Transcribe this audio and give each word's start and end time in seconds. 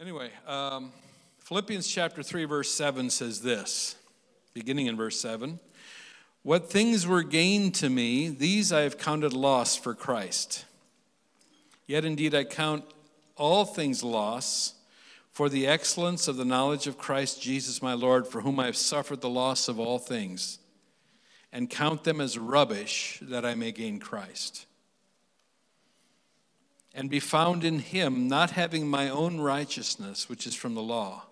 Anyway, 0.00 0.28
um, 0.48 0.90
Philippians 1.38 1.86
chapter 1.86 2.20
3, 2.20 2.46
verse 2.46 2.72
7 2.72 3.10
says 3.10 3.42
this, 3.42 3.94
beginning 4.52 4.88
in 4.88 4.96
verse 4.96 5.20
7 5.20 5.60
What 6.42 6.68
things 6.68 7.06
were 7.06 7.22
gained 7.22 7.76
to 7.76 7.88
me, 7.88 8.28
these 8.28 8.72
I 8.72 8.80
have 8.80 8.98
counted 8.98 9.32
loss 9.32 9.76
for 9.76 9.94
Christ. 9.94 10.64
Yet 11.86 12.04
indeed 12.04 12.34
I 12.34 12.42
count 12.42 12.84
all 13.36 13.64
things 13.64 14.02
loss 14.02 14.74
for 15.30 15.48
the 15.48 15.68
excellence 15.68 16.26
of 16.26 16.36
the 16.36 16.44
knowledge 16.44 16.88
of 16.88 16.98
Christ 16.98 17.40
Jesus 17.40 17.80
my 17.80 17.92
Lord, 17.94 18.26
for 18.26 18.40
whom 18.40 18.58
I 18.58 18.66
have 18.66 18.76
suffered 18.76 19.20
the 19.20 19.28
loss 19.28 19.68
of 19.68 19.78
all 19.78 20.00
things, 20.00 20.58
and 21.52 21.70
count 21.70 22.02
them 22.02 22.20
as 22.20 22.36
rubbish 22.36 23.20
that 23.22 23.46
I 23.46 23.54
may 23.54 23.70
gain 23.70 24.00
Christ 24.00 24.66
and 26.94 27.10
be 27.10 27.20
found 27.20 27.64
in 27.64 27.80
him, 27.80 28.28
not 28.28 28.52
having 28.52 28.86
my 28.86 29.08
own 29.08 29.40
righteousness, 29.40 30.28
which 30.28 30.46
is 30.46 30.54
from 30.54 30.74
the 30.74 30.82
law, 30.82 31.24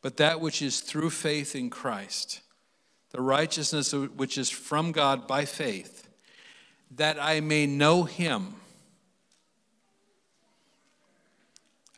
but 0.00 0.16
that 0.16 0.40
which 0.40 0.62
is 0.62 0.80
through 0.80 1.10
faith 1.10 1.56
in 1.56 1.68
Christ, 1.68 2.40
the 3.10 3.20
righteousness 3.20 3.92
which 3.92 4.38
is 4.38 4.48
from 4.48 4.92
God 4.92 5.26
by 5.26 5.44
faith, 5.44 6.08
that 6.92 7.18
I 7.20 7.40
may 7.40 7.66
know 7.66 8.04
him. 8.04 8.54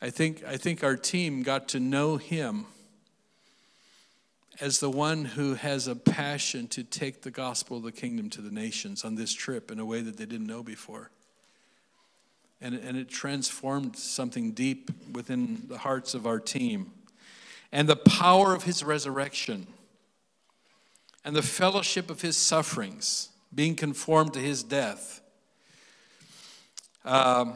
I 0.01 0.09
think, 0.09 0.43
I 0.43 0.57
think 0.57 0.83
our 0.83 0.95
team 0.97 1.43
got 1.43 1.69
to 1.69 1.79
know 1.79 2.17
him 2.17 2.65
as 4.59 4.79
the 4.79 4.89
one 4.89 5.25
who 5.25 5.53
has 5.53 5.87
a 5.87 5.95
passion 5.95 6.67
to 6.69 6.83
take 6.83 7.21
the 7.21 7.31
gospel 7.31 7.77
of 7.77 7.83
the 7.83 7.91
kingdom 7.91 8.29
to 8.31 8.41
the 8.41 8.51
nations 8.51 9.05
on 9.05 9.13
this 9.13 9.31
trip 9.31 9.71
in 9.71 9.79
a 9.79 9.85
way 9.85 10.01
that 10.01 10.17
they 10.17 10.25
didn't 10.25 10.47
know 10.47 10.63
before 10.63 11.11
and, 12.61 12.75
and 12.75 12.95
it 12.97 13.09
transformed 13.09 13.95
something 13.95 14.51
deep 14.51 14.91
within 15.13 15.63
the 15.67 15.79
hearts 15.79 16.13
of 16.13 16.27
our 16.27 16.39
team. 16.39 16.91
And 17.71 17.87
the 17.89 17.95
power 17.95 18.53
of 18.53 18.63
his 18.63 18.83
resurrection 18.83 19.67
and 21.23 21.35
the 21.35 21.41
fellowship 21.41 22.09
of 22.09 22.21
his 22.21 22.37
sufferings, 22.37 23.29
being 23.53 23.75
conformed 23.75 24.33
to 24.33 24.39
his 24.39 24.63
death. 24.63 25.21
Um, 27.05 27.53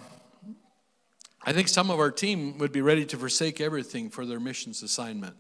I 1.44 1.54
think 1.54 1.68
some 1.68 1.92
of 1.92 2.00
our 2.00 2.12
team 2.12 2.58
would 2.58 2.72
be 2.72 2.82
ready 2.82 3.06
to 3.06 3.18
forsake 3.18 3.62
everything 3.62 4.10
for 4.10 4.26
their 4.26 4.40
missions 4.40 4.82
assignment. 4.82 5.36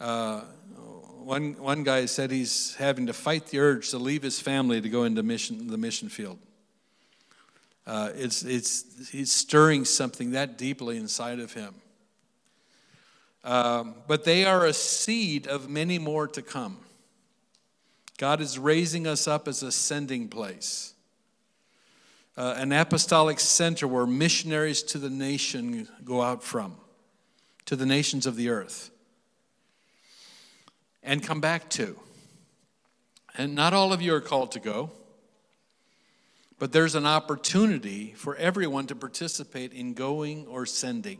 Uh, 0.00 0.40
one, 1.22 1.54
one 1.54 1.84
guy 1.84 2.06
said 2.06 2.32
he's 2.32 2.74
having 2.74 3.06
to 3.06 3.12
fight 3.12 3.46
the 3.46 3.60
urge 3.60 3.90
to 3.90 3.98
leave 3.98 4.22
his 4.22 4.40
family 4.40 4.80
to 4.80 4.88
go 4.88 5.04
into 5.04 5.22
mission, 5.22 5.68
the 5.68 5.78
mission 5.78 6.08
field. 6.08 6.38
Uh, 7.86 8.10
it's, 8.14 8.44
it's, 8.44 9.10
he's 9.10 9.32
stirring 9.32 9.84
something 9.84 10.32
that 10.32 10.56
deeply 10.56 10.96
inside 10.96 11.40
of 11.40 11.52
him. 11.52 11.74
Um, 13.44 13.96
but 14.06 14.24
they 14.24 14.44
are 14.44 14.66
a 14.66 14.72
seed 14.72 15.48
of 15.48 15.68
many 15.68 15.98
more 15.98 16.28
to 16.28 16.42
come. 16.42 16.78
God 18.18 18.40
is 18.40 18.58
raising 18.58 19.06
us 19.06 19.26
up 19.26 19.48
as 19.48 19.64
a 19.64 19.72
sending 19.72 20.28
place, 20.28 20.94
uh, 22.36 22.54
an 22.56 22.72
apostolic 22.72 23.40
center 23.40 23.88
where 23.88 24.06
missionaries 24.06 24.82
to 24.84 24.98
the 24.98 25.10
nation 25.10 25.88
go 26.04 26.22
out 26.22 26.44
from, 26.44 26.76
to 27.64 27.74
the 27.74 27.86
nations 27.86 28.26
of 28.26 28.36
the 28.36 28.48
earth, 28.48 28.90
and 31.02 31.20
come 31.20 31.40
back 31.40 31.68
to. 31.70 31.98
And 33.36 33.56
not 33.56 33.72
all 33.74 33.92
of 33.92 34.00
you 34.00 34.14
are 34.14 34.20
called 34.20 34.52
to 34.52 34.60
go. 34.60 34.92
But 36.62 36.70
there's 36.70 36.94
an 36.94 37.06
opportunity 37.06 38.12
for 38.16 38.36
everyone 38.36 38.86
to 38.86 38.94
participate 38.94 39.72
in 39.72 39.94
going 39.94 40.46
or 40.46 40.64
sending. 40.64 41.18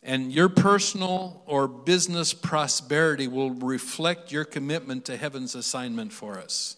And 0.00 0.32
your 0.32 0.48
personal 0.48 1.42
or 1.46 1.66
business 1.66 2.32
prosperity 2.32 3.26
will 3.26 3.50
reflect 3.50 4.30
your 4.30 4.44
commitment 4.44 5.06
to 5.06 5.16
heaven's 5.16 5.56
assignment 5.56 6.12
for 6.12 6.38
us. 6.38 6.76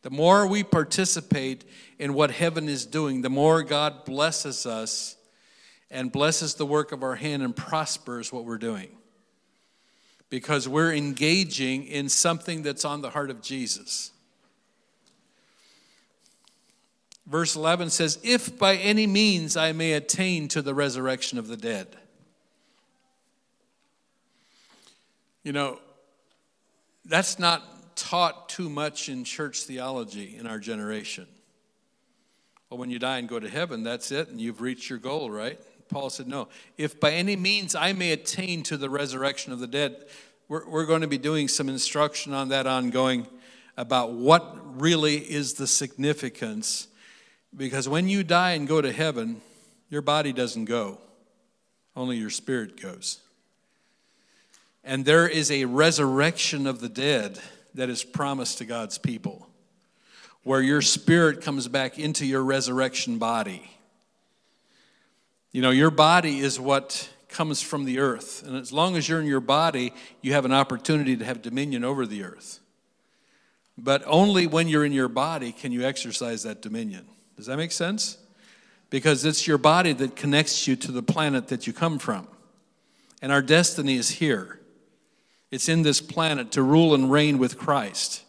The 0.00 0.10
more 0.10 0.46
we 0.46 0.64
participate 0.64 1.66
in 1.98 2.14
what 2.14 2.30
heaven 2.30 2.70
is 2.70 2.86
doing, 2.86 3.20
the 3.20 3.28
more 3.28 3.62
God 3.62 4.06
blesses 4.06 4.64
us 4.64 5.18
and 5.90 6.10
blesses 6.10 6.54
the 6.54 6.64
work 6.64 6.90
of 6.90 7.02
our 7.02 7.16
hand 7.16 7.42
and 7.42 7.54
prospers 7.54 8.32
what 8.32 8.46
we're 8.46 8.56
doing 8.56 8.97
because 10.30 10.68
we're 10.68 10.92
engaging 10.92 11.84
in 11.86 12.08
something 12.08 12.62
that's 12.62 12.84
on 12.84 13.00
the 13.00 13.10
heart 13.10 13.30
of 13.30 13.40
Jesus. 13.40 14.10
Verse 17.26 17.56
11 17.56 17.90
says, 17.90 18.18
If 18.22 18.58
by 18.58 18.76
any 18.76 19.06
means 19.06 19.56
I 19.56 19.72
may 19.72 19.92
attain 19.92 20.48
to 20.48 20.62
the 20.62 20.74
resurrection 20.74 21.38
of 21.38 21.48
the 21.48 21.56
dead. 21.56 21.88
You 25.42 25.52
know, 25.52 25.78
that's 27.04 27.38
not 27.38 27.96
taught 27.96 28.48
too 28.48 28.68
much 28.68 29.08
in 29.08 29.24
church 29.24 29.62
theology 29.62 30.36
in 30.38 30.46
our 30.46 30.58
generation. 30.58 31.26
Well, 32.68 32.78
when 32.78 32.90
you 32.90 32.98
die 32.98 33.18
and 33.18 33.28
go 33.28 33.40
to 33.40 33.48
heaven, 33.48 33.82
that's 33.82 34.10
it, 34.10 34.28
and 34.28 34.40
you've 34.40 34.60
reached 34.60 34.90
your 34.90 34.98
goal, 34.98 35.30
right? 35.30 35.58
Paul 35.88 36.10
said, 36.10 36.28
No, 36.28 36.48
if 36.76 36.98
by 37.00 37.12
any 37.12 37.36
means 37.36 37.74
I 37.74 37.92
may 37.92 38.12
attain 38.12 38.62
to 38.64 38.76
the 38.76 38.90
resurrection 38.90 39.52
of 39.52 39.58
the 39.58 39.66
dead, 39.66 40.04
we're, 40.48 40.66
we're 40.68 40.86
going 40.86 41.02
to 41.02 41.08
be 41.08 41.18
doing 41.18 41.48
some 41.48 41.68
instruction 41.68 42.32
on 42.32 42.48
that 42.48 42.66
ongoing 42.66 43.26
about 43.76 44.12
what 44.12 44.80
really 44.80 45.16
is 45.16 45.54
the 45.54 45.66
significance. 45.66 46.88
Because 47.56 47.88
when 47.88 48.08
you 48.08 48.24
die 48.24 48.52
and 48.52 48.66
go 48.66 48.80
to 48.80 48.92
heaven, 48.92 49.40
your 49.88 50.02
body 50.02 50.32
doesn't 50.32 50.66
go, 50.66 50.98
only 51.96 52.16
your 52.16 52.30
spirit 52.30 52.80
goes. 52.80 53.20
And 54.84 55.04
there 55.04 55.28
is 55.28 55.50
a 55.50 55.64
resurrection 55.64 56.66
of 56.66 56.80
the 56.80 56.88
dead 56.88 57.38
that 57.74 57.88
is 57.88 58.04
promised 58.04 58.58
to 58.58 58.64
God's 58.64 58.98
people, 58.98 59.46
where 60.42 60.60
your 60.60 60.82
spirit 60.82 61.42
comes 61.42 61.68
back 61.68 61.98
into 61.98 62.24
your 62.26 62.42
resurrection 62.42 63.18
body. 63.18 63.77
You 65.52 65.62
know, 65.62 65.70
your 65.70 65.90
body 65.90 66.40
is 66.40 66.60
what 66.60 67.08
comes 67.28 67.62
from 67.62 67.84
the 67.84 67.98
earth. 67.98 68.42
And 68.46 68.56
as 68.56 68.72
long 68.72 68.96
as 68.96 69.08
you're 69.08 69.20
in 69.20 69.26
your 69.26 69.40
body, 69.40 69.92
you 70.22 70.32
have 70.32 70.44
an 70.44 70.52
opportunity 70.52 71.16
to 71.16 71.24
have 71.24 71.42
dominion 71.42 71.84
over 71.84 72.06
the 72.06 72.24
earth. 72.24 72.60
But 73.76 74.02
only 74.06 74.46
when 74.46 74.68
you're 74.68 74.84
in 74.84 74.92
your 74.92 75.08
body 75.08 75.52
can 75.52 75.72
you 75.72 75.84
exercise 75.84 76.42
that 76.42 76.62
dominion. 76.62 77.06
Does 77.36 77.46
that 77.46 77.56
make 77.56 77.72
sense? 77.72 78.18
Because 78.90 79.24
it's 79.24 79.46
your 79.46 79.58
body 79.58 79.92
that 79.92 80.16
connects 80.16 80.66
you 80.66 80.74
to 80.76 80.92
the 80.92 81.02
planet 81.02 81.48
that 81.48 81.66
you 81.66 81.72
come 81.72 81.98
from. 81.98 82.26
And 83.22 83.30
our 83.30 83.42
destiny 83.42 83.96
is 83.96 84.08
here. 84.08 84.58
It's 85.50 85.68
in 85.68 85.82
this 85.82 86.00
planet 86.00 86.52
to 86.52 86.62
rule 86.62 86.94
and 86.94 87.10
reign 87.10 87.38
with 87.38 87.58
Christ. 87.58 88.22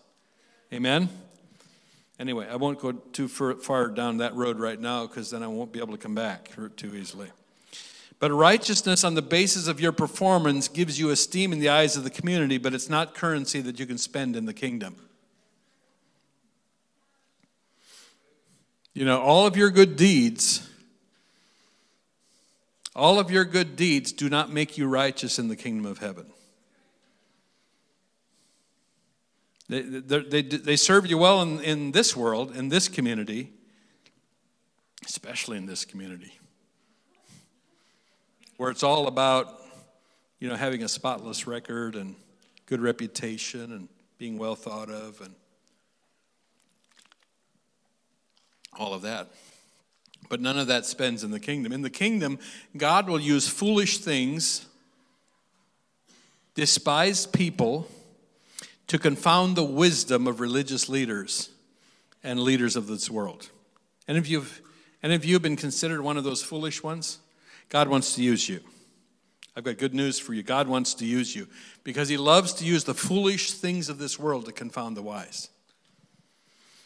Amen? 0.74 1.09
Anyway, 2.19 2.46
I 2.50 2.57
won't 2.57 2.80
go 2.80 2.91
too 2.91 3.30
far 3.30 3.88
down 3.88 4.18
that 4.18 4.35
road 4.35 4.59
right 4.59 4.80
now 4.80 5.07
because 5.07 5.31
then 5.31 5.41
I 5.41 5.47
won't 5.47 5.72
be 5.72 5.80
able 5.80 5.94
to 5.94 5.97
come 5.97 6.16
back 6.16 6.50
too 6.75 6.94
easily. 6.94 7.30
But 8.19 8.31
righteousness 8.31 9.06
on 9.06 9.16
the 9.16 9.22
basis 9.22 9.69
of 9.69 9.80
your 9.80 9.94
performance 9.94 10.68
gives 10.68 11.00
you 11.00 11.09
esteem 11.09 11.53
in 11.53 11.59
the 11.59 11.69
eyes 11.69 11.96
of 11.96 12.03
the 12.03 12.09
community, 12.09 12.58
but 12.58 12.74
it's 12.74 12.90
not 12.90 13.16
currency 13.16 13.62
that 13.62 13.79
you 13.79 13.85
can 13.85 13.97
spend 13.97 14.35
in 14.35 14.46
the 14.46 14.53
kingdom. 14.53 14.97
You 18.94 19.06
know, 19.06 19.22
all 19.22 19.47
of 19.47 19.56
your 19.56 19.69
good 19.69 19.96
deeds, 19.96 20.68
all 22.94 23.18
of 23.18 23.31
your 23.31 23.46
good 23.46 23.78
deeds 23.78 24.12
do 24.12 24.28
not 24.29 24.52
make 24.52 24.78
you 24.78 24.88
righteous 24.88 25.40
in 25.40 25.47
the 25.47 25.56
kingdom 25.56 25.90
of 25.90 26.00
heaven. 26.00 26.25
They, 29.69 29.81
they, 29.81 30.41
they, 30.41 30.75
serve 30.75 31.06
you 31.06 31.19
well 31.19 31.44
in, 31.44 31.62
in 31.62 31.91
this 31.91 32.16
world, 32.16 32.56
in 32.56 32.69
this 32.69 32.88
community, 32.88 33.52
especially 35.05 35.59
in 35.59 35.67
this 35.67 35.85
community, 35.85 36.40
where 38.58 38.72
it's 38.72 38.82
all 38.82 39.08
about, 39.08 39.61
you 40.40 40.49
know, 40.49 40.55
having 40.55 40.82
a 40.82 40.88
spotless 40.88 41.46
record 41.46 41.96
and 41.96 42.16
good 42.66 42.82
reputation 42.82 43.72
and 43.72 43.88
being 44.17 44.40
well 44.40 44.55
thought 44.55 44.90
of 44.90 45.22
and 45.22 45.35
all 48.76 48.96
of 48.96 49.03
that. 49.03 49.28
But 50.29 50.41
none 50.41 50.58
of 50.58 50.66
that 50.66 50.88
spends 50.88 51.23
in 51.23 51.29
the 51.29 51.40
kingdom. 51.40 51.72
In 51.72 51.84
the 51.84 51.91
kingdom, 51.91 52.40
God 52.76 53.08
will 53.08 53.20
use 53.20 53.47
foolish 53.47 53.99
things, 53.99 54.66
despised 56.55 57.34
people, 57.34 57.88
to 58.90 58.97
confound 58.97 59.56
the 59.56 59.64
wisdom 59.64 60.28
of 60.28 60.40
religious 60.40 60.90
leaders 60.90 61.50
and 62.24 62.40
leaders 62.40 62.76
of 62.76 62.88
this 62.88 63.09
world. 63.09 63.50
And 64.08 64.18
if 64.18 64.28
you've 64.28 64.62
and 65.02 65.14
if 65.14 65.24
you've 65.24 65.41
been 65.41 65.56
considered 65.56 66.02
one 66.02 66.18
of 66.18 66.26
those 66.26 66.44
foolish 66.44 66.84
ones, 66.84 67.20
God 67.70 67.88
wants 67.88 68.16
to 68.16 68.24
use 68.24 68.50
you. 68.50 68.59
I've 69.56 69.64
got 69.64 69.78
good 69.78 69.94
news 69.94 70.20
for 70.20 70.34
you. 70.34 70.44
God 70.44 70.68
wants 70.68 70.94
to 70.96 71.06
use 71.06 71.34
you 71.34 71.47
because 71.84 72.09
He 72.09 72.18
loves 72.18 72.52
to 72.56 72.66
use 72.66 72.84
the 72.84 72.94
foolish 72.94 73.53
things 73.53 73.88
of 73.88 73.97
this 73.97 74.20
world 74.20 74.46
to 74.46 74.52
confound 74.52 74.97
the 74.97 75.02
wise. 75.02 75.50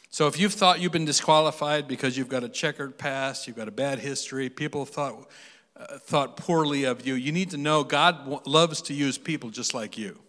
So 0.10 0.28
if 0.28 0.40
you've 0.40 0.54
thought 0.54 0.80
you've 0.80 0.92
been 0.92 1.06
disqualified 1.06 1.88
because 1.88 2.18
you've 2.18 2.30
got 2.30 2.44
a 2.44 2.50
checkered 2.50 3.00
past, 3.00 3.48
you've 3.48 3.56
got 3.56 3.68
a 3.68 3.72
bad 3.72 3.98
history, 3.98 4.50
people 4.50 4.86
thought, 4.86 5.28
uh, 5.76 5.98
thought 5.98 6.38
poorly 6.38 6.84
of 6.84 7.08
you, 7.08 7.16
you 7.16 7.32
need 7.32 7.50
to 7.52 7.58
know 7.58 7.84
God 7.84 8.46
loves 8.46 8.82
to 8.84 8.94
use 8.94 9.18
people 9.18 9.50
just 9.50 9.74
like 9.74 9.98
you. 9.98 10.20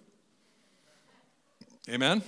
Amen? 1.88 2.22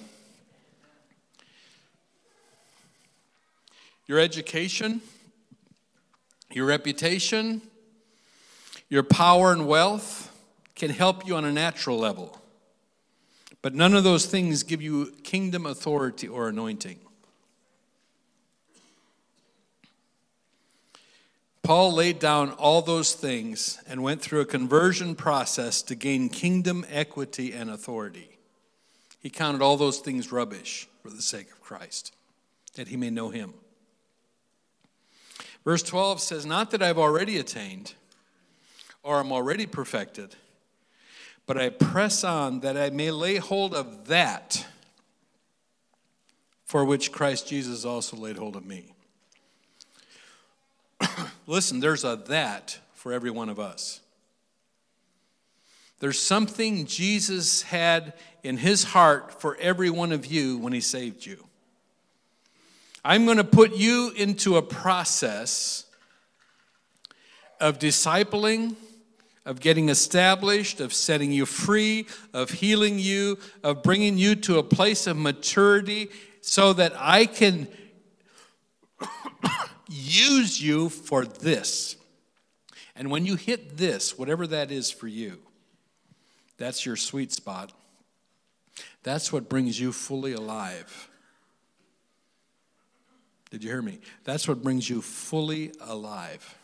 Your 4.07 4.21
education, 4.21 5.01
your 6.53 6.67
reputation, 6.67 7.63
your 8.89 9.03
power 9.03 9.53
and 9.53 9.67
wealth 9.67 10.33
can 10.75 10.91
help 10.91 11.27
you 11.27 11.35
on 11.37 11.45
a 11.45 11.53
natural 11.53 11.99
level. 11.99 12.41
But 13.63 13.75
none 13.75 13.95
of 13.95 14.05
those 14.05 14.27
things 14.27 14.63
give 14.63 14.81
you 14.83 15.13
kingdom 15.25 15.67
authority 15.67 16.29
or 16.29 16.49
anointing. 16.49 17.01
Paul 21.65 21.93
laid 21.93 22.21
down 22.21 22.53
all 22.53 22.81
those 22.81 23.15
things 23.15 23.83
and 23.89 24.01
went 24.01 24.23
through 24.23 24.41
a 24.41 24.45
conversion 24.45 25.17
process 25.17 25.83
to 25.83 25.97
gain 25.97 26.29
kingdom 26.29 26.87
equity 26.89 27.53
and 27.53 27.71
authority. 27.71 28.36
He 29.27 29.31
counted 29.31 29.61
all 29.61 29.77
those 29.77 29.99
things 29.99 30.31
rubbish 30.31 30.87
for 31.03 31.11
the 31.11 31.21
sake 31.21 31.51
of 31.51 31.61
Christ, 31.61 32.15
that 32.77 32.87
he 32.87 32.97
may 32.97 33.11
know 33.11 33.31
him. 33.31 33.55
Verse 35.65 35.83
12 35.83 36.21
says, 36.21 36.47
Not 36.47 36.71
that 36.71 36.81
I've 36.81 36.97
already 36.97 37.37
attained 37.37 37.95
or 39.03 39.19
am 39.19 39.33
already 39.33 39.67
perfected, 39.67 40.37
but 41.45 41.59
I 41.59 41.71
press 41.71 42.23
on 42.23 42.61
that 42.61 42.77
I 42.77 42.91
may 42.91 43.11
lay 43.11 43.39
hold 43.39 43.75
of 43.75 44.07
that 44.07 44.65
for 46.65 46.85
which 46.85 47.11
Christ 47.11 47.49
Jesus 47.49 47.85
also 47.85 48.17
laid 48.17 48.37
hold 48.37 48.55
of 48.55 48.65
me. 48.65 48.95
Listen, 51.49 51.81
there's 51.81 52.05
a 52.05 52.15
that 52.29 52.79
for 52.95 53.13
every 53.13 53.33
one 53.33 53.49
of 53.49 53.59
us. 53.59 54.03
There's 55.99 56.19
something 56.19 56.87
Jesus 56.87 57.63
had 57.63 58.13
in 58.43 58.59
his 58.59 58.85
heart 58.85 59.41
for 59.41 59.57
every 59.57 59.91
one 59.91 60.13
of 60.13 60.27
you 60.27 60.59
when 60.59 60.73
he 60.73 60.81
saved 60.81 61.25
you. 61.25 61.47
I'm 63.05 63.25
going 63.25 63.39
to 63.39 63.45
put 63.45 63.77
you 63.77 64.13
into 64.17 64.57
a 64.57 64.63
process 64.63 65.87
of 67.61 67.79
discipling, 67.79 68.75
of 69.45 69.61
getting 69.61 69.89
established, 69.89 70.81
of 70.81 70.93
setting 70.93 71.33
you 71.33 71.47
free, 71.47 72.07
of 72.35 72.51
healing 72.51 72.99
you, 72.99 73.39
of 73.63 73.83
bringing 73.83 74.19
you 74.19 74.35
to 74.35 74.59
a 74.59 74.63
place 74.63 75.07
of 75.07 75.17
maturity 75.17 76.09
so 76.41 76.73
that 76.73 76.93
I 76.97 77.27
can 77.27 77.69
use 79.89 80.61
you 80.61 80.89
for 80.89 81.25
this. 81.25 81.97
And 82.97 83.11
when 83.11 83.25
you 83.25 83.37
hit 83.37 83.77
this, 83.77 84.19
whatever 84.19 84.47
that 84.49 84.71
is 84.71 84.91
for 84.91 85.07
you, 85.07 85.39
that's 86.59 86.87
your 86.87 86.97
sweet 86.97 87.33
spot. 87.33 87.73
That's 89.03 89.33
what 89.33 89.49
brings 89.49 89.79
you 89.79 89.93
fully 89.93 90.33
alive. 90.33 91.09
Did 93.51 93.63
you 93.63 93.71
hear 93.71 93.83
me? 93.83 94.01
That's 94.25 94.49
what 94.49 94.63
brings 94.63 94.91
you 94.91 95.01
fully 95.01 95.73
alive. 95.81 96.57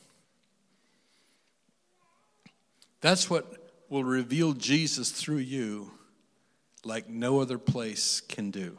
That's 3.01 3.31
what 3.31 3.73
will 3.89 4.05
reveal 4.05 4.53
Jesus 4.53 5.11
through 5.11 5.39
you 5.39 5.93
like 6.85 7.09
no 7.09 7.41
other 7.41 7.59
place 7.59 8.21
can 8.21 8.51
do. 8.51 8.79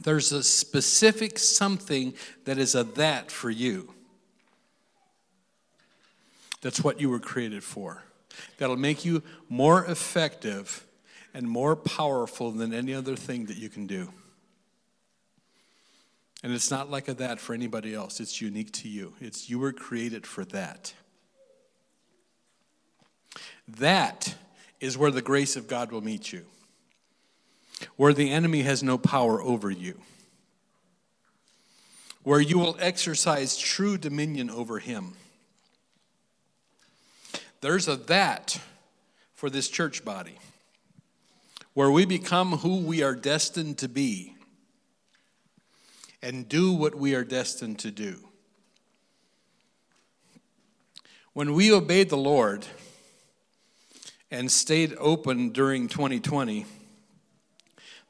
There's 0.00 0.32
a 0.32 0.42
specific 0.42 1.38
something 1.38 2.14
that 2.44 2.58
is 2.58 2.74
a 2.74 2.84
that 2.84 3.30
for 3.30 3.50
you. 3.50 3.92
That's 6.60 6.82
what 6.82 7.00
you 7.00 7.10
were 7.10 7.20
created 7.20 7.62
for. 7.62 8.02
That'll 8.58 8.76
make 8.76 9.04
you 9.04 9.22
more 9.48 9.84
effective 9.84 10.86
and 11.34 11.48
more 11.48 11.76
powerful 11.76 12.50
than 12.50 12.72
any 12.72 12.94
other 12.94 13.16
thing 13.16 13.46
that 13.46 13.56
you 13.56 13.68
can 13.68 13.86
do. 13.86 14.12
And 16.42 16.52
it's 16.52 16.70
not 16.70 16.90
like 16.90 17.08
a 17.08 17.14
that 17.14 17.38
for 17.38 17.54
anybody 17.54 17.94
else. 17.94 18.20
It's 18.20 18.40
unique 18.40 18.72
to 18.72 18.88
you. 18.88 19.14
It's 19.20 19.48
you 19.48 19.58
were 19.58 19.72
created 19.72 20.26
for 20.26 20.44
that. 20.46 20.92
That 23.78 24.34
is 24.80 24.98
where 24.98 25.12
the 25.12 25.22
grace 25.22 25.56
of 25.56 25.68
God 25.68 25.92
will 25.92 26.00
meet 26.00 26.32
you 26.32 26.44
where 27.96 28.12
the 28.12 28.30
enemy 28.30 28.62
has 28.62 28.82
no 28.82 28.98
power 28.98 29.42
over 29.42 29.70
you, 29.70 30.00
where 32.22 32.40
you 32.40 32.58
will 32.58 32.76
exercise 32.78 33.56
true 33.56 33.98
dominion 33.98 34.50
over 34.50 34.78
him. 34.78 35.14
There's 37.62 37.86
a 37.86 37.96
that 37.96 38.60
for 39.34 39.48
this 39.48 39.68
church 39.68 40.04
body, 40.04 40.36
where 41.74 41.90
we 41.90 42.04
become 42.04 42.58
who 42.58 42.78
we 42.78 43.02
are 43.04 43.14
destined 43.14 43.78
to 43.78 43.88
be 43.88 44.34
and 46.20 46.48
do 46.48 46.72
what 46.72 46.96
we 46.96 47.14
are 47.14 47.24
destined 47.24 47.78
to 47.78 47.92
do. 47.92 48.28
When 51.34 51.54
we 51.54 51.72
obeyed 51.72 52.10
the 52.10 52.16
Lord 52.16 52.66
and 54.28 54.50
stayed 54.50 54.94
open 54.98 55.50
during 55.50 55.86
2020, 55.86 56.66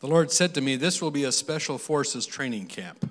the 0.00 0.06
Lord 0.06 0.32
said 0.32 0.54
to 0.54 0.62
me, 0.62 0.76
This 0.76 1.02
will 1.02 1.10
be 1.10 1.24
a 1.24 1.32
special 1.32 1.76
forces 1.76 2.24
training 2.24 2.68
camp. 2.68 3.08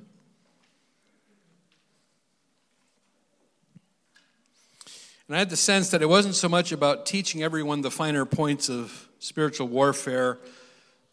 And 5.32 5.38
I 5.38 5.40
had 5.40 5.50
the 5.50 5.56
sense 5.56 5.92
that 5.92 6.02
it 6.02 6.10
wasn't 6.10 6.36
so 6.36 6.50
much 6.50 6.74
about 6.74 7.06
teaching 7.06 7.42
everyone 7.42 7.80
the 7.80 7.90
finer 7.90 8.26
points 8.26 8.70
of 8.70 9.08
spiritual 9.20 9.70
warfare 9.70 10.40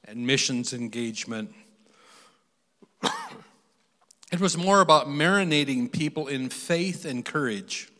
and 0.07 0.27
missions 0.27 0.73
engagement. 0.73 1.55
it 4.33 4.41
was 4.41 4.59
more 4.59 4.81
about 4.81 5.07
marinating 5.07 5.93
people 5.93 6.27
in 6.27 6.49
faith 6.49 7.05
and 7.05 7.25
courage. 7.25 7.91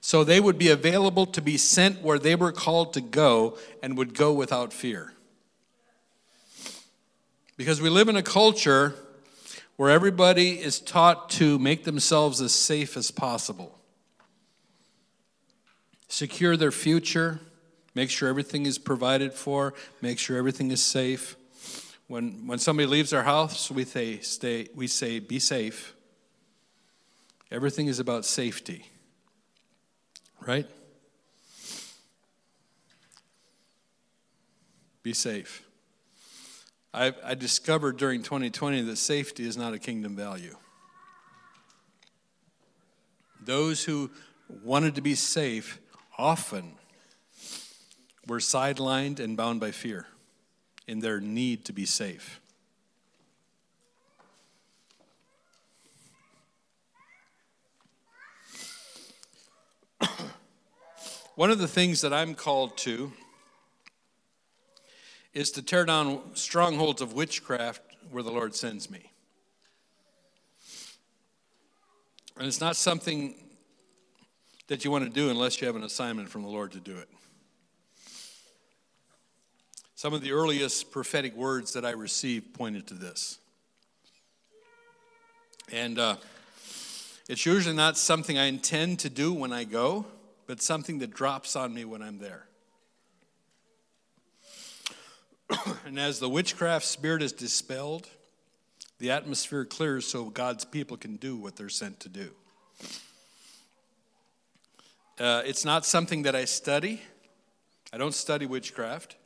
So 0.00 0.24
they 0.24 0.40
would 0.40 0.58
be 0.58 0.70
available 0.70 1.26
to 1.26 1.40
be 1.40 1.56
sent 1.56 2.02
where 2.02 2.18
they 2.18 2.34
were 2.34 2.50
called 2.50 2.94
to 2.94 3.00
go 3.00 3.56
and 3.80 3.96
would 3.96 4.12
go 4.12 4.32
without 4.32 4.72
fear. 4.72 5.12
Because 7.56 7.80
we 7.80 7.90
live 7.90 8.08
in 8.08 8.16
a 8.16 8.24
culture 8.24 8.96
where 9.76 9.90
everybody 9.90 10.60
is 10.60 10.80
taught 10.80 11.30
to 11.30 11.60
make 11.60 11.84
themselves 11.84 12.40
as 12.40 12.52
safe 12.52 12.96
as 12.96 13.12
possible, 13.12 13.78
secure 16.12 16.58
their 16.58 16.70
future, 16.70 17.40
make 17.94 18.10
sure 18.10 18.28
everything 18.28 18.66
is 18.66 18.78
provided 18.78 19.32
for, 19.32 19.72
make 20.02 20.18
sure 20.18 20.36
everything 20.36 20.70
is 20.70 20.82
safe. 20.82 21.36
When, 22.06 22.46
when 22.46 22.58
somebody 22.58 22.86
leaves 22.86 23.14
our 23.14 23.22
house, 23.22 23.70
we 23.70 23.86
say, 23.86 24.18
stay, 24.18 24.68
we 24.74 24.88
say, 24.88 25.20
be 25.20 25.38
safe. 25.38 25.94
Everything 27.50 27.86
is 27.86 27.98
about 27.98 28.26
safety, 28.26 28.84
right? 30.46 30.66
Be 35.02 35.14
safe. 35.14 35.64
I, 36.92 37.14
I 37.24 37.34
discovered 37.34 37.96
during 37.96 38.22
2020 38.22 38.82
that 38.82 38.96
safety 38.96 39.46
is 39.46 39.56
not 39.56 39.72
a 39.72 39.78
kingdom 39.78 40.14
value. 40.14 40.58
Those 43.42 43.82
who 43.82 44.10
wanted 44.62 44.94
to 44.96 45.00
be 45.00 45.14
safe 45.14 45.78
often 46.22 46.72
were 48.28 48.38
sidelined 48.38 49.18
and 49.18 49.36
bound 49.36 49.58
by 49.58 49.72
fear 49.72 50.06
in 50.86 51.00
their 51.00 51.20
need 51.20 51.64
to 51.64 51.72
be 51.72 51.84
safe. 51.84 52.40
One 61.34 61.50
of 61.50 61.58
the 61.58 61.66
things 61.66 62.02
that 62.02 62.12
I'm 62.12 62.36
called 62.36 62.78
to 62.78 63.12
is 65.34 65.50
to 65.50 65.60
tear 65.60 65.84
down 65.84 66.20
strongholds 66.34 67.02
of 67.02 67.14
witchcraft 67.14 67.82
where 68.12 68.22
the 68.22 68.30
Lord 68.30 68.54
sends 68.54 68.88
me. 68.88 69.10
And 72.38 72.46
it's 72.46 72.60
not 72.60 72.76
something 72.76 73.34
that 74.68 74.84
you 74.84 74.90
want 74.90 75.04
to 75.04 75.10
do 75.10 75.30
unless 75.30 75.60
you 75.60 75.66
have 75.66 75.76
an 75.76 75.82
assignment 75.82 76.28
from 76.28 76.42
the 76.42 76.48
Lord 76.48 76.72
to 76.72 76.80
do 76.80 76.96
it. 76.96 77.08
Some 79.94 80.14
of 80.14 80.20
the 80.20 80.32
earliest 80.32 80.90
prophetic 80.90 81.36
words 81.36 81.74
that 81.74 81.84
I 81.84 81.90
received 81.90 82.54
pointed 82.54 82.86
to 82.88 82.94
this. 82.94 83.38
And 85.70 85.98
uh, 85.98 86.16
it's 87.28 87.46
usually 87.46 87.76
not 87.76 87.96
something 87.96 88.36
I 88.36 88.46
intend 88.46 88.98
to 89.00 89.08
do 89.08 89.32
when 89.32 89.52
I 89.52 89.64
go, 89.64 90.06
but 90.46 90.60
something 90.60 90.98
that 90.98 91.14
drops 91.14 91.54
on 91.54 91.72
me 91.72 91.84
when 91.84 92.02
I'm 92.02 92.18
there. 92.18 92.46
and 95.86 95.98
as 95.98 96.18
the 96.18 96.28
witchcraft 96.28 96.84
spirit 96.84 97.22
is 97.22 97.32
dispelled, 97.32 98.08
the 98.98 99.10
atmosphere 99.10 99.64
clears 99.64 100.06
so 100.06 100.24
God's 100.24 100.64
people 100.64 100.96
can 100.96 101.16
do 101.16 101.36
what 101.36 101.56
they're 101.56 101.68
sent 101.68 102.00
to 102.00 102.08
do. 102.08 102.30
Uh, 105.18 105.42
it's 105.44 105.64
not 105.64 105.84
something 105.84 106.22
that 106.22 106.34
I 106.34 106.44
study. 106.44 107.02
I 107.92 107.98
don't 107.98 108.14
study 108.14 108.46
witchcraft 108.46 109.16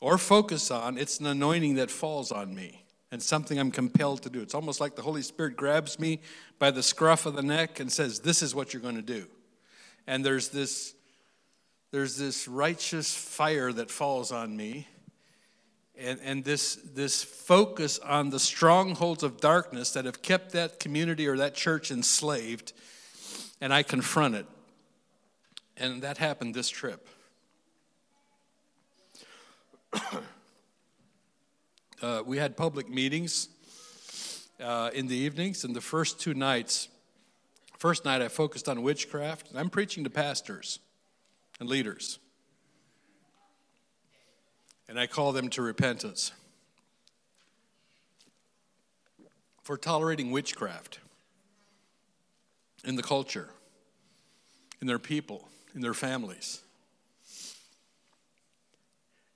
or 0.00 0.18
focus 0.18 0.70
on. 0.70 0.98
It's 0.98 1.20
an 1.20 1.26
anointing 1.26 1.74
that 1.76 1.90
falls 1.90 2.32
on 2.32 2.54
me 2.54 2.82
and 3.12 3.22
something 3.22 3.58
I'm 3.58 3.70
compelled 3.70 4.22
to 4.22 4.30
do. 4.30 4.40
It's 4.40 4.54
almost 4.54 4.80
like 4.80 4.96
the 4.96 5.02
Holy 5.02 5.22
Spirit 5.22 5.54
grabs 5.54 6.00
me 6.00 6.20
by 6.58 6.70
the 6.70 6.82
scruff 6.82 7.26
of 7.26 7.36
the 7.36 7.42
neck 7.42 7.78
and 7.78 7.92
says, 7.92 8.20
This 8.20 8.42
is 8.42 8.54
what 8.54 8.72
you're 8.72 8.82
going 8.82 8.96
to 8.96 9.02
do. 9.02 9.26
And 10.06 10.24
there's 10.24 10.48
this, 10.48 10.94
there's 11.92 12.16
this 12.16 12.48
righteous 12.48 13.14
fire 13.14 13.70
that 13.72 13.90
falls 13.90 14.32
on 14.32 14.56
me. 14.56 14.88
And, 15.96 16.18
and 16.24 16.42
this, 16.42 16.76
this 16.76 17.22
focus 17.22 17.98
on 17.98 18.30
the 18.30 18.40
strongholds 18.40 19.22
of 19.22 19.40
darkness 19.40 19.92
that 19.92 20.06
have 20.06 20.22
kept 20.22 20.52
that 20.52 20.80
community 20.80 21.28
or 21.28 21.36
that 21.36 21.54
church 21.54 21.90
enslaved, 21.90 22.72
and 23.62 23.72
I 23.72 23.82
confront 23.84 24.34
it. 24.34 24.44
And 25.76 26.02
that 26.02 26.18
happened 26.18 26.52
this 26.52 26.68
trip. 26.68 27.08
uh, 32.02 32.22
we 32.26 32.38
had 32.38 32.56
public 32.56 32.88
meetings 32.88 33.48
uh, 34.60 34.90
in 34.92 35.06
the 35.06 35.14
evenings, 35.14 35.62
and 35.62 35.76
the 35.76 35.80
first 35.80 36.20
two 36.20 36.34
nights, 36.34 36.88
first 37.78 38.04
night 38.04 38.20
I 38.20 38.26
focused 38.26 38.68
on 38.68 38.82
witchcraft, 38.82 39.50
and 39.50 39.58
I'm 39.60 39.70
preaching 39.70 40.02
to 40.04 40.10
pastors 40.10 40.80
and 41.60 41.68
leaders. 41.68 42.18
And 44.88 44.98
I 44.98 45.06
call 45.06 45.30
them 45.30 45.48
to 45.50 45.62
repentance 45.62 46.32
for 49.62 49.76
tolerating 49.76 50.32
witchcraft 50.32 50.98
in 52.84 52.96
the 52.96 53.02
culture, 53.02 53.48
in 54.80 54.86
their 54.86 54.98
people, 54.98 55.48
in 55.74 55.80
their 55.80 55.94
families. 55.94 56.62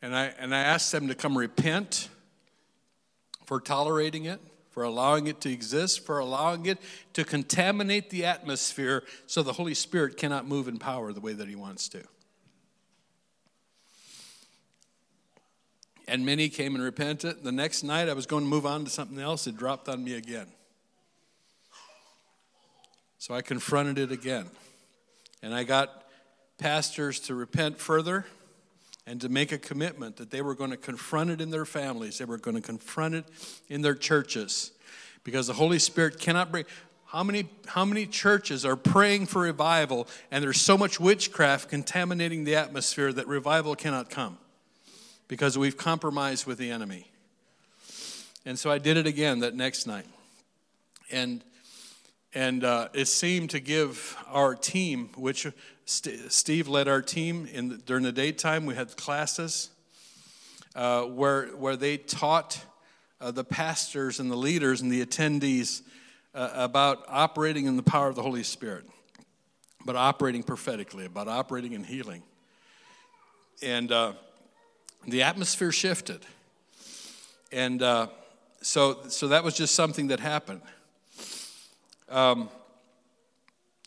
And 0.02 0.14
I, 0.14 0.26
and 0.38 0.54
I 0.54 0.60
asked 0.60 0.92
them 0.92 1.08
to 1.08 1.14
come 1.14 1.36
repent 1.36 2.08
for 3.44 3.60
tolerating 3.60 4.24
it, 4.24 4.40
for 4.70 4.82
allowing 4.82 5.26
it 5.26 5.40
to 5.40 5.50
exist, 5.50 6.04
for 6.04 6.18
allowing 6.18 6.66
it 6.66 6.78
to 7.14 7.24
contaminate 7.24 8.10
the 8.10 8.24
atmosphere 8.24 9.04
so 9.26 9.42
the 9.42 9.54
Holy 9.54 9.74
Spirit 9.74 10.16
cannot 10.16 10.46
move 10.46 10.68
in 10.68 10.78
power 10.78 11.12
the 11.12 11.20
way 11.20 11.32
that 11.32 11.48
He 11.48 11.56
wants 11.56 11.88
to. 11.88 12.02
And 16.08 16.24
many 16.24 16.48
came 16.48 16.74
and 16.74 16.84
repented. 16.84 17.42
The 17.42 17.52
next 17.52 17.82
night, 17.82 18.08
I 18.08 18.12
was 18.12 18.26
going 18.26 18.44
to 18.44 18.48
move 18.48 18.66
on 18.66 18.84
to 18.84 18.90
something 18.90 19.18
else. 19.18 19.46
It 19.46 19.56
dropped 19.56 19.88
on 19.88 20.04
me 20.04 20.14
again. 20.14 20.46
So 23.26 23.34
I 23.34 23.42
confronted 23.42 23.98
it 23.98 24.12
again. 24.12 24.46
And 25.42 25.52
I 25.52 25.64
got 25.64 26.04
pastors 26.58 27.18
to 27.22 27.34
repent 27.34 27.76
further 27.76 28.24
and 29.04 29.20
to 29.20 29.28
make 29.28 29.50
a 29.50 29.58
commitment 29.58 30.18
that 30.18 30.30
they 30.30 30.42
were 30.42 30.54
going 30.54 30.70
to 30.70 30.76
confront 30.76 31.30
it 31.30 31.40
in 31.40 31.50
their 31.50 31.64
families, 31.64 32.18
they 32.18 32.24
were 32.24 32.38
going 32.38 32.54
to 32.54 32.62
confront 32.62 33.16
it 33.16 33.24
in 33.68 33.82
their 33.82 33.96
churches. 33.96 34.70
Because 35.24 35.48
the 35.48 35.54
Holy 35.54 35.80
Spirit 35.80 36.20
cannot 36.20 36.52
bring. 36.52 36.66
How 37.06 37.24
many, 37.24 37.48
how 37.66 37.84
many 37.84 38.06
churches 38.06 38.64
are 38.64 38.76
praying 38.76 39.26
for 39.26 39.42
revival 39.42 40.06
and 40.30 40.40
there's 40.40 40.60
so 40.60 40.78
much 40.78 41.00
witchcraft 41.00 41.68
contaminating 41.68 42.44
the 42.44 42.54
atmosphere 42.54 43.12
that 43.12 43.26
revival 43.26 43.74
cannot 43.74 44.08
come? 44.08 44.38
Because 45.26 45.58
we've 45.58 45.76
compromised 45.76 46.46
with 46.46 46.58
the 46.58 46.70
enemy. 46.70 47.10
And 48.44 48.56
so 48.56 48.70
I 48.70 48.78
did 48.78 48.96
it 48.96 49.08
again 49.08 49.40
that 49.40 49.56
next 49.56 49.88
night. 49.88 50.06
And 51.10 51.42
and 52.34 52.64
uh, 52.64 52.88
it 52.92 53.06
seemed 53.06 53.50
to 53.50 53.60
give 53.60 54.16
our 54.28 54.54
team, 54.54 55.10
which 55.16 55.46
St- 55.84 56.30
Steve 56.30 56.68
led 56.68 56.88
our 56.88 57.02
team 57.02 57.48
in 57.52 57.68
the, 57.68 57.76
during 57.76 58.02
the 58.02 58.12
daytime. 58.12 58.66
We 58.66 58.74
had 58.74 58.96
classes 58.96 59.70
uh, 60.74 61.02
where, 61.02 61.46
where 61.48 61.76
they 61.76 61.96
taught 61.96 62.60
uh, 63.20 63.30
the 63.30 63.44
pastors 63.44 64.20
and 64.20 64.30
the 64.30 64.36
leaders 64.36 64.82
and 64.82 64.90
the 64.90 65.04
attendees 65.04 65.82
uh, 66.34 66.50
about 66.52 67.04
operating 67.08 67.66
in 67.66 67.76
the 67.76 67.82
power 67.82 68.08
of 68.08 68.14
the 68.14 68.22
Holy 68.22 68.42
Spirit, 68.42 68.84
but 69.84 69.96
operating 69.96 70.42
prophetically, 70.42 71.06
about 71.06 71.28
operating 71.28 71.72
in 71.72 71.82
healing. 71.82 72.22
And 73.62 73.90
uh, 73.90 74.12
the 75.06 75.22
atmosphere 75.22 75.72
shifted. 75.72 76.20
And 77.52 77.82
uh, 77.82 78.08
so, 78.60 78.98
so 79.08 79.28
that 79.28 79.44
was 79.44 79.54
just 79.54 79.74
something 79.74 80.08
that 80.08 80.20
happened. 80.20 80.60
Um, 82.08 82.48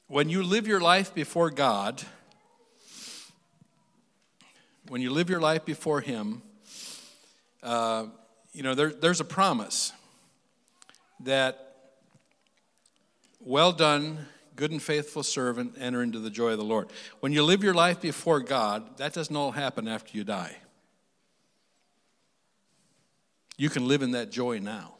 when 0.07 0.29
you 0.29 0.43
live 0.43 0.67
your 0.67 0.81
life 0.81 1.13
before 1.13 1.49
God, 1.49 2.03
when 4.89 5.01
you 5.01 5.09
live 5.09 5.29
your 5.29 5.39
life 5.39 5.63
before 5.63 6.01
Him, 6.01 6.41
uh, 7.63 8.07
you 8.51 8.63
know, 8.63 8.75
there, 8.75 8.89
there's 8.89 9.21
a 9.21 9.25
promise 9.25 9.93
that, 11.21 11.75
well 13.39 13.71
done, 13.71 14.25
good 14.57 14.71
and 14.71 14.81
faithful 14.81 15.23
servant, 15.23 15.75
enter 15.79 16.03
into 16.03 16.19
the 16.19 16.29
joy 16.29 16.51
of 16.51 16.57
the 16.57 16.65
Lord. 16.65 16.89
When 17.21 17.31
you 17.31 17.43
live 17.43 17.63
your 17.63 17.73
life 17.73 18.01
before 18.01 18.41
God, 18.41 18.97
that 18.97 19.13
doesn't 19.13 19.35
all 19.35 19.51
happen 19.51 19.87
after 19.87 20.17
you 20.17 20.25
die. 20.25 20.57
You 23.57 23.69
can 23.69 23.87
live 23.87 24.01
in 24.01 24.11
that 24.11 24.29
joy 24.29 24.59
now. 24.59 24.98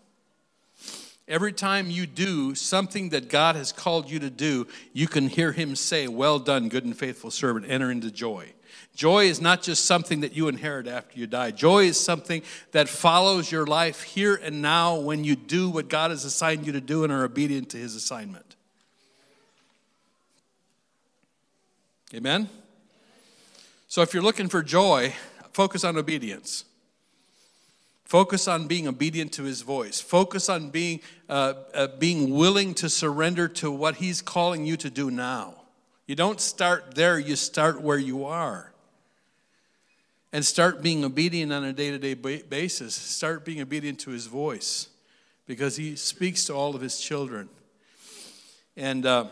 Every 1.29 1.53
time 1.53 1.91
you 1.91 2.07
do 2.07 2.55
something 2.55 3.09
that 3.09 3.29
God 3.29 3.55
has 3.55 3.71
called 3.71 4.09
you 4.09 4.17
to 4.19 4.31
do, 4.31 4.65
you 4.93 5.07
can 5.07 5.29
hear 5.29 5.51
Him 5.51 5.75
say, 5.75 6.07
Well 6.07 6.39
done, 6.39 6.69
good 6.69 6.85
and 6.85 6.97
faithful 6.97 7.29
servant, 7.29 7.67
enter 7.69 7.91
into 7.91 8.09
joy. 8.09 8.51
Joy 8.95 9.25
is 9.25 9.39
not 9.39 9.61
just 9.61 9.85
something 9.85 10.21
that 10.21 10.33
you 10.33 10.47
inherit 10.47 10.87
after 10.87 11.19
you 11.19 11.27
die. 11.27 11.51
Joy 11.51 11.85
is 11.85 11.99
something 11.99 12.41
that 12.71 12.89
follows 12.89 13.51
your 13.51 13.67
life 13.67 14.01
here 14.01 14.35
and 14.35 14.61
now 14.61 14.99
when 14.99 15.23
you 15.23 15.35
do 15.35 15.69
what 15.69 15.87
God 15.87 16.09
has 16.09 16.25
assigned 16.25 16.65
you 16.65 16.71
to 16.73 16.81
do 16.81 17.03
and 17.03 17.13
are 17.13 17.23
obedient 17.23 17.69
to 17.69 17.77
His 17.77 17.95
assignment. 17.95 18.55
Amen? 22.13 22.49
So 23.87 24.01
if 24.01 24.15
you're 24.15 24.23
looking 24.23 24.49
for 24.49 24.63
joy, 24.63 25.13
focus 25.53 25.83
on 25.83 25.95
obedience. 25.95 26.65
Focus 28.09 28.47
on 28.47 28.65
being 28.65 28.87
obedient 28.87 29.31
to 29.33 29.43
his 29.43 29.61
voice. 29.61 30.01
Focus 30.01 30.49
on 30.49 30.71
being, 30.71 30.99
uh, 31.29 31.53
uh, 31.75 31.87
being 31.99 32.31
willing 32.31 32.73
to 32.73 32.89
surrender 32.89 33.47
to 33.47 33.69
what 33.69 33.97
he's 33.97 34.19
calling 34.19 34.65
you 34.65 34.75
to 34.77 34.89
do 34.89 35.11
now. 35.11 35.53
You 36.07 36.15
don't 36.15 36.41
start 36.41 36.95
there, 36.95 37.19
you 37.19 37.35
start 37.35 37.81
where 37.81 37.99
you 37.99 38.25
are. 38.25 38.73
And 40.33 40.43
start 40.43 40.81
being 40.81 41.05
obedient 41.05 41.53
on 41.53 41.63
a 41.63 41.71
day 41.71 41.91
to 41.91 41.99
day 41.99 42.15
basis. 42.15 42.95
Start 42.95 43.45
being 43.45 43.61
obedient 43.61 43.99
to 43.99 44.09
his 44.09 44.25
voice 44.25 44.87
because 45.45 45.75
he 45.75 45.95
speaks 45.95 46.45
to 46.45 46.55
all 46.55 46.73
of 46.73 46.81
his 46.81 46.99
children. 46.99 47.47
And 48.75 49.05
uh, 49.05 49.25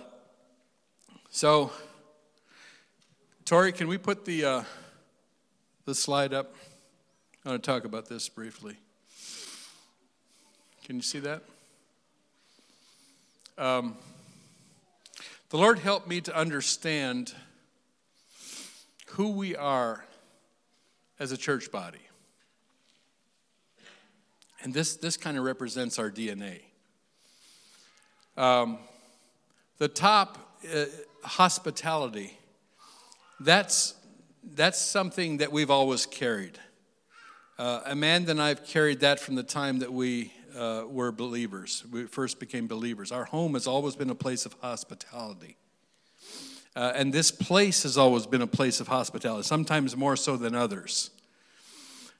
so, 1.31 1.71
Tori, 3.43 3.71
can 3.71 3.87
we 3.87 3.97
put 3.97 4.23
the, 4.23 4.45
uh, 4.45 4.63
the 5.85 5.95
slide 5.95 6.31
up? 6.31 6.53
I 7.47 7.51
want 7.51 7.63
to 7.63 7.71
talk 7.71 7.85
about 7.85 8.09
this 8.09 8.27
briefly. 8.27 8.75
Can 10.83 10.97
you 10.97 11.01
see 11.01 11.19
that? 11.19 11.43
Um, 13.57 13.95
the 15.49 15.55
Lord 15.55 15.79
helped 15.79 16.09
me 16.09 16.19
to 16.19 16.35
understand 16.35 17.33
who 19.11 19.29
we 19.29 19.55
are 19.55 20.03
as 21.21 21.31
a 21.31 21.37
church 21.37 21.71
body. 21.71 22.01
And 24.61 24.73
this, 24.73 24.97
this 24.97 25.15
kind 25.15 25.37
of 25.37 25.45
represents 25.45 25.97
our 25.99 26.11
DNA. 26.11 26.63
Um, 28.35 28.77
the 29.77 29.87
top, 29.87 30.59
uh, 30.75 30.83
hospitality, 31.23 32.37
that's, 33.39 33.95
that's 34.43 34.81
something 34.81 35.37
that 35.37 35.53
we've 35.53 35.71
always 35.71 36.05
carried. 36.05 36.59
Uh, 37.57 37.81
Amanda 37.87 38.29
and 38.29 38.41
I 38.41 38.49
have 38.49 38.63
carried 38.65 38.99
that 38.99 39.19
from 39.19 39.33
the 39.33 39.41
time 39.41 39.79
that 39.79 39.91
we 39.91 40.31
uh, 40.55 40.83
were 40.87 41.11
believers. 41.11 41.83
We 41.91 42.05
first 42.05 42.39
became 42.39 42.67
believers. 42.67 43.11
Our 43.11 43.25
home 43.25 43.55
has 43.55 43.65
always 43.65 43.95
been 43.95 44.11
a 44.11 44.15
place 44.15 44.45
of 44.45 44.53
hospitality. 44.61 45.57
Uh, 46.75 46.91
and 46.93 47.11
this 47.11 47.31
place 47.31 47.81
has 47.81 47.97
always 47.97 48.27
been 48.27 48.43
a 48.43 48.47
place 48.47 48.79
of 48.79 48.87
hospitality, 48.87 49.41
sometimes 49.41 49.97
more 49.97 50.15
so 50.15 50.37
than 50.37 50.53
others. 50.53 51.09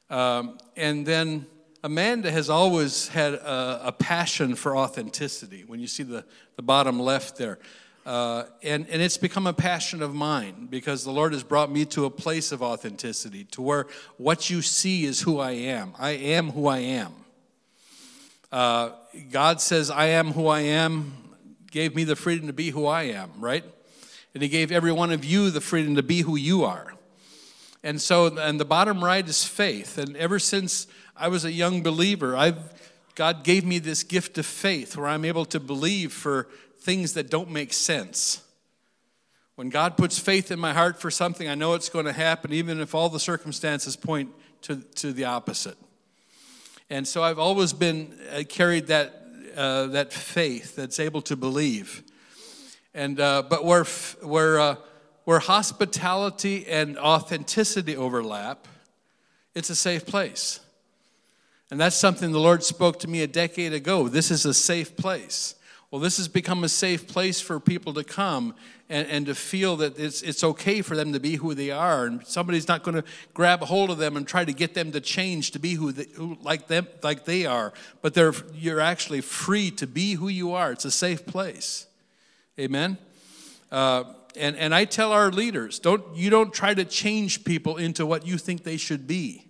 Um, 0.09 0.57
and 0.75 1.05
then 1.05 1.45
Amanda 1.83 2.31
has 2.31 2.49
always 2.49 3.09
had 3.09 3.35
a, 3.35 3.81
a, 3.89 3.91
passion 3.91 4.55
for 4.55 4.75
authenticity. 4.75 5.63
When 5.67 5.79
you 5.79 5.85
see 5.85 6.01
the, 6.01 6.25
the 6.55 6.63
bottom 6.63 6.99
left 6.99 7.37
there, 7.37 7.59
uh, 8.07 8.45
and, 8.63 8.87
and 8.89 9.01
it's 9.01 9.17
become 9.17 9.45
a 9.47 9.53
passion 9.53 10.01
of 10.01 10.15
mine 10.15 10.67
because 10.69 11.03
the 11.03 11.11
Lord 11.11 11.33
has 11.33 11.43
brought 11.43 11.69
me 11.69 11.83
to 11.87 12.05
a 12.05 12.09
place 12.09 12.53
of 12.53 12.63
authenticity, 12.63 13.43
to 13.51 13.61
where 13.61 13.85
what 14.15 14.49
you 14.49 14.61
see 14.61 15.03
is 15.03 15.19
who 15.19 15.39
I 15.39 15.51
am. 15.51 15.91
I 15.99 16.11
am 16.11 16.51
who 16.51 16.67
I 16.67 16.77
am. 16.77 17.13
Uh, 18.49 18.91
God 19.29 19.59
says, 19.59 19.91
I 19.91 20.05
am 20.05 20.31
who 20.31 20.47
I 20.47 20.61
am, 20.61 21.17
gave 21.69 21.95
me 21.95 22.05
the 22.05 22.15
freedom 22.15 22.47
to 22.47 22.53
be 22.53 22.69
who 22.69 22.85
I 22.85 23.03
am, 23.03 23.29
right? 23.39 23.65
And 24.33 24.41
He 24.41 24.47
gave 24.47 24.71
every 24.71 24.93
one 24.93 25.11
of 25.11 25.25
you 25.25 25.51
the 25.51 25.59
freedom 25.59 25.97
to 25.97 26.03
be 26.03 26.21
who 26.21 26.37
you 26.37 26.63
are. 26.63 26.93
And 27.83 28.01
so, 28.01 28.37
and 28.37 28.57
the 28.57 28.63
bottom 28.63 29.03
right 29.03 29.27
is 29.27 29.43
faith. 29.43 29.97
And 29.97 30.15
ever 30.15 30.39
since 30.39 30.87
I 31.13 31.27
was 31.27 31.43
a 31.43 31.51
young 31.51 31.83
believer, 31.83 32.37
I've, 32.37 32.57
God 33.15 33.43
gave 33.43 33.65
me 33.65 33.79
this 33.79 34.03
gift 34.03 34.37
of 34.37 34.45
faith 34.45 34.95
where 34.95 35.07
I'm 35.07 35.25
able 35.25 35.43
to 35.43 35.59
believe 35.59 36.13
for 36.13 36.47
things 36.87 37.15
that 37.15 37.29
don't 37.29 37.51
make 37.51 37.73
sense. 37.73 38.41
When 39.55 39.67
God 39.67 39.97
puts 39.97 40.17
faith 40.17 40.51
in 40.51 40.57
my 40.59 40.71
heart 40.71 41.01
for 41.01 41.11
something, 41.11 41.49
I 41.49 41.53
know 41.53 41.73
it's 41.73 41.89
going 41.89 42.05
to 42.05 42.13
happen, 42.13 42.53
even 42.53 42.79
if 42.79 42.95
all 42.95 43.09
the 43.09 43.19
circumstances 43.19 43.97
point 43.97 44.29
to, 44.61 44.77
to 44.95 45.11
the 45.11 45.25
opposite. 45.25 45.77
And 46.89 47.05
so 47.05 47.21
I've 47.21 47.39
always 47.39 47.73
been 47.73 48.17
uh, 48.31 48.43
carried 48.47 48.87
that, 48.87 49.21
uh, 49.57 49.87
that 49.87 50.13
faith 50.13 50.77
that's 50.77 50.97
able 50.97 51.21
to 51.23 51.35
believe. 51.35 52.03
And, 52.93 53.19
uh, 53.19 53.43
but 53.49 53.65
where, 53.65 53.83
where, 54.21 54.57
uh, 54.57 54.75
where 55.25 55.39
hospitality 55.39 56.67
and 56.67 56.97
authenticity 56.97 57.97
overlap, 57.97 58.65
it's 59.53 59.69
a 59.69 59.75
safe 59.75 60.05
place. 60.05 60.61
And 61.69 61.81
that's 61.81 61.97
something 61.97 62.31
the 62.31 62.39
Lord 62.39 62.63
spoke 62.63 62.99
to 62.99 63.09
me 63.09 63.23
a 63.23 63.27
decade 63.27 63.73
ago. 63.73 64.07
This 64.07 64.31
is 64.31 64.45
a 64.45 64.53
safe 64.53 64.95
place. 64.95 65.55
Well, 65.89 66.01
this 66.01 66.17
has 66.17 66.27
become 66.27 66.65
a 66.65 66.69
safe 66.69 67.07
place 67.07 67.39
for 67.39 67.61
people 67.61 67.93
to 67.93 68.03
come 68.03 68.55
and, 68.89 69.07
and 69.07 69.25
to 69.27 69.35
feel 69.35 69.77
that 69.77 69.97
it's, 69.97 70.21
it's 70.21 70.43
okay 70.43 70.81
for 70.81 70.97
them 70.97 71.13
to 71.13 71.19
be 71.19 71.35
who 71.35 71.53
they 71.53 71.71
are. 71.71 72.05
And 72.05 72.27
somebody's 72.27 72.67
not 72.67 72.83
going 72.83 72.95
to 72.95 73.03
grab 73.33 73.61
hold 73.61 73.89
of 73.89 73.97
them 73.97 74.17
and 74.17 74.27
try 74.27 74.43
to 74.43 74.51
get 74.51 74.73
them 74.73 74.91
to 74.91 74.99
change 74.99 75.51
to 75.51 75.59
be 75.59 75.75
who, 75.75 75.93
they, 75.93 76.07
who 76.15 76.37
like 76.41 76.67
them 76.67 76.87
like 77.03 77.23
they 77.23 77.45
are. 77.45 77.71
But 78.01 78.13
they're, 78.13 78.33
you're 78.53 78.81
actually 78.81 79.21
free 79.21 79.71
to 79.71 79.87
be 79.87 80.15
who 80.15 80.27
you 80.27 80.51
are. 80.53 80.73
It's 80.73 80.85
a 80.85 80.91
safe 80.91 81.25
place. 81.25 81.87
Amen. 82.59 82.97
Uh, 83.71 84.03
and, 84.35 84.57
and 84.57 84.75
I 84.75 84.83
tell 84.85 85.13
our 85.13 85.31
leaders, 85.31 85.79
don't 85.79 86.03
you 86.15 86.29
don't 86.29 86.53
try 86.53 86.73
to 86.73 86.85
change 86.85 87.43
people 87.43 87.77
into 87.77 88.05
what 88.05 88.25
you 88.27 88.37
think 88.37 88.63
they 88.63 88.77
should 88.77 89.07
be. 89.07 89.45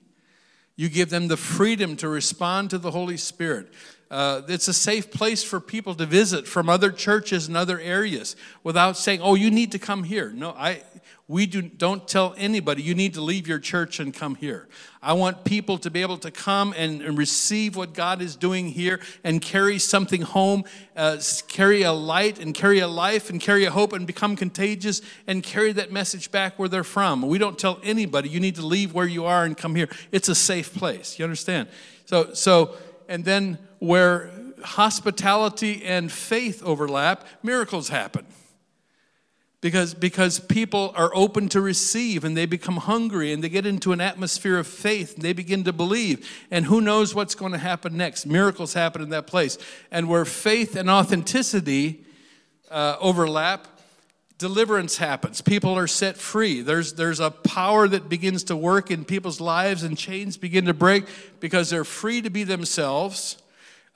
You 0.75 0.89
give 0.89 1.09
them 1.09 1.27
the 1.27 1.37
freedom 1.37 1.95
to 1.97 2.07
respond 2.07 2.69
to 2.69 2.77
the 2.77 2.91
Holy 2.91 3.17
Spirit. 3.17 3.73
Uh, 4.09 4.41
it's 4.47 4.67
a 4.67 4.73
safe 4.73 5.11
place 5.11 5.43
for 5.43 5.59
people 5.59 5.93
to 5.95 6.05
visit 6.05 6.47
from 6.47 6.69
other 6.69 6.91
churches 6.91 7.47
and 7.47 7.57
other 7.57 7.79
areas 7.79 8.35
without 8.63 8.97
saying, 8.97 9.21
"Oh, 9.21 9.35
you 9.35 9.51
need 9.51 9.71
to 9.73 9.79
come 9.79 10.03
here." 10.03 10.29
No, 10.29 10.51
I. 10.51 10.83
We 11.29 11.45
do, 11.45 11.61
don't 11.61 12.07
tell 12.07 12.33
anybody 12.37 12.81
you 12.81 12.95
need 12.95 13.15
to 13.15 13.21
leave 13.21 13.49
your 13.49 13.59
church 13.59 13.99
and 13.99 14.13
come 14.13 14.35
here. 14.35 14.69
I 15.01 15.11
want 15.11 15.43
people 15.43 15.77
to 15.79 15.91
be 15.91 16.01
able 16.01 16.17
to 16.19 16.31
come 16.31 16.73
and, 16.77 17.01
and 17.01 17.17
receive 17.17 17.75
what 17.75 17.93
God 17.93 18.21
is 18.21 18.37
doing 18.37 18.69
here 18.69 19.01
and 19.25 19.41
carry 19.41 19.77
something 19.77 20.21
home, 20.21 20.63
uh, 20.95 21.17
carry 21.49 21.81
a 21.81 21.91
light 21.91 22.39
and 22.39 22.55
carry 22.55 22.79
a 22.79 22.87
life 22.87 23.29
and 23.29 23.41
carry 23.41 23.65
a 23.65 23.71
hope 23.71 23.91
and 23.91 24.07
become 24.07 24.37
contagious 24.37 25.01
and 25.27 25.43
carry 25.43 25.73
that 25.73 25.91
message 25.91 26.31
back 26.31 26.57
where 26.57 26.69
they're 26.69 26.85
from. 26.85 27.21
We 27.23 27.37
don't 27.37 27.59
tell 27.59 27.81
anybody 27.83 28.29
you 28.29 28.39
need 28.39 28.55
to 28.55 28.65
leave 28.65 28.93
where 28.93 29.05
you 29.05 29.25
are 29.25 29.43
and 29.43 29.57
come 29.57 29.75
here. 29.75 29.89
It's 30.13 30.29
a 30.29 30.35
safe 30.35 30.73
place. 30.73 31.19
You 31.19 31.25
understand? 31.25 31.67
So, 32.05 32.33
so 32.35 32.77
and 33.09 33.25
then 33.25 33.57
where 33.79 34.31
hospitality 34.63 35.83
and 35.83 36.11
faith 36.11 36.63
overlap, 36.63 37.25
miracles 37.43 37.89
happen. 37.89 38.25
Because, 39.59 39.95
because 39.95 40.39
people 40.39 40.93
are 40.95 41.09
open 41.15 41.49
to 41.49 41.61
receive 41.61 42.23
and 42.23 42.37
they 42.37 42.45
become 42.45 42.77
hungry 42.77 43.33
and 43.33 43.43
they 43.43 43.49
get 43.49 43.65
into 43.65 43.91
an 43.91 43.99
atmosphere 43.99 44.59
of 44.59 44.67
faith 44.67 45.15
and 45.15 45.23
they 45.23 45.33
begin 45.33 45.63
to 45.63 45.73
believe. 45.73 46.29
And 46.51 46.65
who 46.65 46.79
knows 46.79 47.15
what's 47.15 47.33
going 47.33 47.53
to 47.53 47.57
happen 47.57 47.97
next? 47.97 48.27
Miracles 48.27 48.73
happen 48.73 49.01
in 49.01 49.09
that 49.09 49.25
place. 49.25 49.57
And 49.89 50.07
where 50.07 50.25
faith 50.25 50.75
and 50.75 50.89
authenticity 50.89 52.05
uh, 52.69 52.97
overlap, 52.99 53.67
deliverance 54.37 54.97
happens. 54.97 55.41
People 55.41 55.75
are 55.77 55.87
set 55.87 56.17
free. 56.17 56.61
There's, 56.61 56.93
there's 56.93 57.19
a 57.19 57.31
power 57.31 57.87
that 57.87 58.09
begins 58.09 58.43
to 58.45 58.55
work 58.55 58.91
in 58.91 59.05
people's 59.05 59.41
lives, 59.41 59.83
and 59.83 59.97
chains 59.97 60.37
begin 60.37 60.65
to 60.65 60.73
break 60.73 61.05
because 61.39 61.69
they're 61.69 61.83
free 61.83 62.21
to 62.21 62.29
be 62.29 62.43
themselves. 62.43 63.41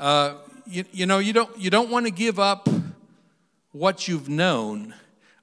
Uh, 0.02 0.34
you, 0.66 0.84
you 0.92 1.06
know, 1.06 1.20
you 1.20 1.32
don't, 1.32 1.56
you 1.60 1.70
don't 1.70 1.92
want 1.92 2.08
to 2.08 2.12
give 2.12 2.40
up 2.40 2.68
what 3.72 4.08
you've 4.08 4.28
known 4.28 4.96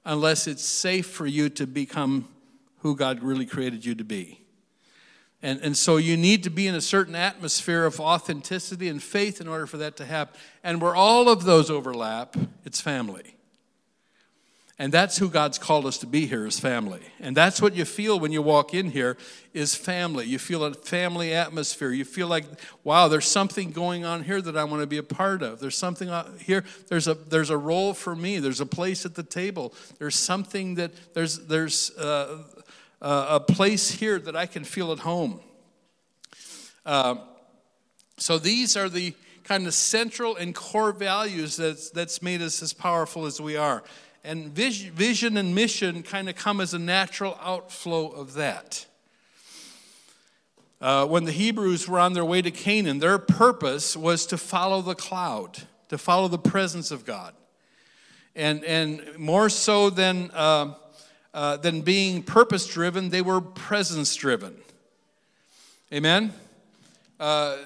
unless 0.03 0.47
it's 0.47 0.65
safe 0.65 1.07
for 1.07 1.25
you 1.25 1.47
to 1.47 1.65
become 1.65 2.27
who 2.79 2.93
God 2.93 3.23
really 3.23 3.45
created 3.45 3.85
you 3.85 3.95
to 3.95 4.03
be. 4.03 4.41
And, 5.41 5.61
and 5.61 5.77
so 5.77 5.95
you 5.95 6.17
need 6.17 6.43
to 6.43 6.49
be 6.49 6.67
in 6.67 6.75
a 6.75 6.81
certain 6.81 7.15
atmosphere 7.15 7.85
of 7.85 8.01
authenticity 8.01 8.89
and 8.89 9.01
faith 9.01 9.39
in 9.39 9.47
order 9.47 9.65
for 9.65 9.77
that 9.77 9.95
to 9.95 10.05
happen. 10.05 10.37
And 10.61 10.81
where 10.81 10.93
all 10.93 11.29
of 11.29 11.45
those 11.45 11.71
overlap, 11.71 12.35
it's 12.65 12.81
family. 12.81 13.37
And 14.81 14.93
that's 14.93 15.17
who 15.17 15.29
God's 15.29 15.57
called 15.57 15.85
us 15.85 15.97
to 15.97 16.07
be 16.07 16.25
here 16.25 16.45
is 16.45 16.57
family. 16.57 17.01
And 17.19 17.35
that's 17.35 17.61
what 17.61 17.75
you 17.75 17.83
feel 17.83 18.17
when 18.17 18.31
you 18.31 18.41
walk 18.41 18.73
in 18.73 18.91
here 18.91 19.17
is 19.53 19.75
family. 19.75 20.25
You 20.25 20.39
feel 20.39 20.63
a 20.63 20.73
family 20.73 21.33
atmosphere. 21.33 21.91
You 21.91 22.05
feel 22.05 22.27
like, 22.27 22.45
wow, 22.85 23.09
there's 23.09 23.25
something 23.25 23.71
going 23.71 24.05
on 24.05 24.23
here 24.23 24.41
that 24.41 24.55
I 24.55 24.63
want 24.63 24.81
to 24.81 24.87
be 24.87 24.97
a 24.97 25.03
part 25.03 25.43
of. 25.43 25.59
There's 25.59 25.75
something 25.75 26.09
here. 26.39 26.63
There's 26.87 27.09
a 27.09 27.13
there's 27.13 27.49
a 27.49 27.57
role 27.57 27.93
for 27.93 28.15
me. 28.15 28.39
There's 28.39 28.61
a 28.61 28.65
place 28.65 29.05
at 29.05 29.15
the 29.15 29.23
table. 29.23 29.73
There's 29.97 30.15
something 30.15 30.75
that 30.75 31.13
there's 31.13 31.45
there's 31.47 31.91
uh, 31.97 32.43
uh, 33.01 33.25
a 33.31 33.39
place 33.41 33.91
here 33.91 34.17
that 34.17 34.37
I 34.37 34.45
can 34.45 34.63
feel 34.63 34.93
at 34.93 34.99
home. 34.99 35.41
Uh, 36.85 37.15
so 38.15 38.39
these 38.39 38.77
are 38.77 38.87
the 38.87 39.13
kind 39.43 39.67
of 39.67 39.73
central 39.73 40.37
and 40.37 40.55
core 40.55 40.93
values 40.93 41.57
that's 41.57 41.89
that's 41.89 42.21
made 42.21 42.41
us 42.41 42.63
as 42.63 42.71
powerful 42.71 43.25
as 43.25 43.41
we 43.41 43.57
are 43.57 43.83
and 44.23 44.51
vision 44.51 45.37
and 45.37 45.55
mission 45.55 46.03
kind 46.03 46.29
of 46.29 46.35
come 46.35 46.61
as 46.61 46.73
a 46.73 46.79
natural 46.79 47.37
outflow 47.41 48.07
of 48.09 48.33
that. 48.33 48.85
Uh, 50.81 51.05
when 51.05 51.25
the 51.25 51.31
Hebrews 51.31 51.87
were 51.89 51.99
on 51.99 52.13
their 52.13 52.23
way 52.23 52.41
to 52.41 52.51
Canaan, 52.51 52.99
their 52.99 53.17
purpose 53.17 53.97
was 53.97 54.25
to 54.27 54.37
follow 54.37 54.81
the 54.81 54.95
cloud, 54.95 55.63
to 55.89 55.97
follow 55.97 56.27
the 56.29 56.37
presence 56.37 56.91
of 56.91 57.05
God. 57.05 57.33
And, 58.35 58.63
and 58.63 59.17
more 59.17 59.49
so 59.49 59.89
than, 59.89 60.31
uh, 60.33 60.75
uh, 61.33 61.57
than 61.57 61.81
being 61.81 62.23
purpose 62.23 62.65
driven, 62.65 63.09
they 63.09 63.21
were 63.21 63.41
presence 63.41 64.15
driven. 64.15 64.55
Amen? 65.93 66.31
Uh, 67.19 67.57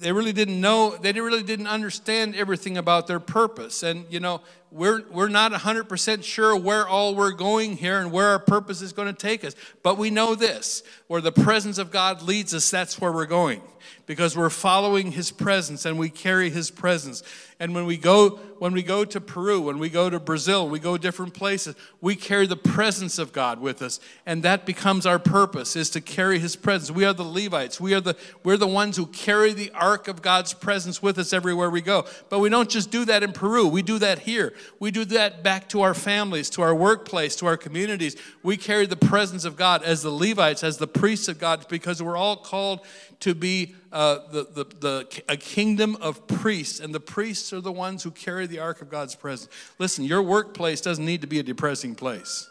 they 0.00 0.10
really 0.10 0.32
didn't 0.32 0.60
know, 0.60 0.96
they 0.96 1.12
really 1.12 1.42
didn't 1.42 1.68
understand 1.68 2.34
everything 2.34 2.78
about 2.78 3.06
their 3.06 3.20
purpose. 3.20 3.82
And, 3.82 4.06
you 4.10 4.18
know, 4.18 4.40
we're, 4.70 5.02
we're 5.10 5.28
not 5.28 5.52
100% 5.52 6.22
sure 6.24 6.56
where 6.56 6.86
all 6.86 7.14
we're 7.14 7.32
going 7.32 7.76
here 7.76 8.00
and 8.00 8.12
where 8.12 8.28
our 8.28 8.38
purpose 8.38 8.82
is 8.82 8.92
going 8.92 9.08
to 9.08 9.14
take 9.14 9.44
us. 9.44 9.54
But 9.82 9.98
we 9.98 10.10
know 10.10 10.34
this 10.34 10.82
where 11.08 11.20
the 11.20 11.32
presence 11.32 11.78
of 11.78 11.90
God 11.90 12.22
leads 12.22 12.54
us, 12.54 12.70
that's 12.70 13.00
where 13.00 13.12
we're 13.12 13.26
going 13.26 13.62
because 14.06 14.36
we're 14.36 14.50
following 14.50 15.12
his 15.12 15.30
presence 15.30 15.84
and 15.84 15.98
we 15.98 16.10
carry 16.10 16.50
his 16.50 16.70
presence. 16.70 17.22
And 17.58 17.74
when 17.74 17.86
we 17.86 17.96
go 17.96 18.40
when 18.58 18.72
we 18.72 18.82
go 18.82 19.06
to 19.06 19.20
Peru, 19.20 19.62
when 19.62 19.78
we 19.78 19.88
go 19.88 20.10
to 20.10 20.20
Brazil, 20.20 20.68
we 20.68 20.78
go 20.78 20.98
different 20.98 21.32
places, 21.32 21.74
we 22.02 22.14
carry 22.14 22.46
the 22.46 22.56
presence 22.56 23.18
of 23.18 23.32
God 23.32 23.58
with 23.58 23.80
us. 23.80 24.00
And 24.26 24.42
that 24.42 24.66
becomes 24.66 25.06
our 25.06 25.18
purpose 25.18 25.76
is 25.76 25.88
to 25.90 26.00
carry 26.00 26.38
his 26.38 26.56
presence. 26.56 26.90
We 26.90 27.04
are 27.04 27.14
the 27.14 27.22
Levites. 27.22 27.80
We 27.80 27.94
are 27.94 28.00
the 28.00 28.16
we're 28.42 28.56
the 28.56 28.66
ones 28.66 28.96
who 28.96 29.06
carry 29.06 29.52
the 29.52 29.70
ark 29.72 30.08
of 30.08 30.22
God's 30.22 30.54
presence 30.54 31.00
with 31.02 31.18
us 31.18 31.32
everywhere 31.32 31.70
we 31.70 31.80
go. 31.80 32.04
But 32.28 32.40
we 32.40 32.48
don't 32.48 32.68
just 32.68 32.90
do 32.90 33.04
that 33.06 33.22
in 33.22 33.32
Peru. 33.32 33.66
We 33.68 33.82
do 33.82 33.98
that 34.00 34.20
here. 34.20 34.52
We 34.78 34.90
do 34.90 35.04
that 35.06 35.42
back 35.42 35.68
to 35.70 35.82
our 35.82 35.94
families, 35.94 36.50
to 36.50 36.62
our 36.62 36.74
workplace, 36.74 37.36
to 37.36 37.46
our 37.46 37.56
communities. 37.56 38.16
We 38.42 38.56
carry 38.56 38.86
the 38.86 38.96
presence 38.96 39.44
of 39.44 39.56
God 39.56 39.82
as 39.82 40.02
the 40.02 40.10
Levites, 40.10 40.64
as 40.64 40.78
the 40.78 40.86
priests 40.86 41.28
of 41.28 41.38
God 41.38 41.66
because 41.68 42.02
we're 42.02 42.16
all 42.16 42.36
called 42.36 42.80
to 43.20 43.34
be 43.34 43.74
uh, 43.92 44.18
the, 44.30 44.44
the, 44.44 44.64
the, 44.80 45.22
a 45.28 45.36
kingdom 45.36 45.96
of 46.00 46.26
priests, 46.26 46.80
and 46.80 46.94
the 46.94 47.00
priests 47.00 47.52
are 47.52 47.60
the 47.60 47.72
ones 47.72 48.02
who 48.02 48.10
carry 48.10 48.46
the 48.46 48.58
ark 48.58 48.80
of 48.80 48.88
God's 48.88 49.14
presence. 49.14 49.50
Listen, 49.78 50.04
your 50.04 50.22
workplace 50.22 50.80
doesn't 50.80 51.04
need 51.04 51.20
to 51.20 51.26
be 51.26 51.38
a 51.38 51.42
depressing 51.42 51.94
place. 51.94 52.48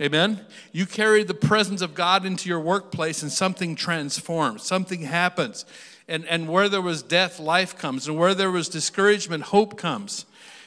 Amen? 0.00 0.40
You 0.72 0.86
carry 0.86 1.22
the 1.22 1.34
presence 1.34 1.82
of 1.82 1.94
God 1.94 2.24
into 2.24 2.48
your 2.48 2.60
workplace, 2.60 3.22
and 3.22 3.30
something 3.30 3.76
transforms, 3.76 4.62
something 4.62 5.02
happens. 5.02 5.64
And, 6.08 6.26
and 6.26 6.48
where 6.48 6.68
there 6.68 6.82
was 6.82 7.02
death, 7.02 7.38
life 7.38 7.78
comes. 7.78 8.08
And 8.08 8.18
where 8.18 8.34
there 8.34 8.50
was 8.50 8.68
discouragement, 8.68 9.44
hope 9.44 9.78
comes. 9.78 10.26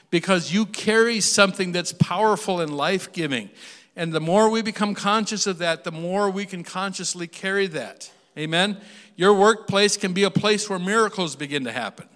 Because 0.09 0.53
you 0.53 0.65
carry 0.65 1.19
something 1.19 1.71
that's 1.71 1.93
powerful 1.93 2.61
and 2.61 2.75
life 2.75 3.11
giving. 3.11 3.49
And 3.95 4.13
the 4.13 4.19
more 4.19 4.49
we 4.49 4.61
become 4.61 4.93
conscious 4.93 5.47
of 5.47 5.57
that, 5.59 5.83
the 5.83 5.91
more 5.91 6.29
we 6.29 6.45
can 6.45 6.63
consciously 6.63 7.27
carry 7.27 7.67
that. 7.67 8.11
Amen? 8.37 8.77
Your 9.15 9.33
workplace 9.33 9.97
can 9.97 10.13
be 10.13 10.23
a 10.23 10.31
place 10.31 10.69
where 10.69 10.79
miracles 10.79 11.35
begin 11.35 11.63
to 11.65 11.71
happen. 11.71 12.07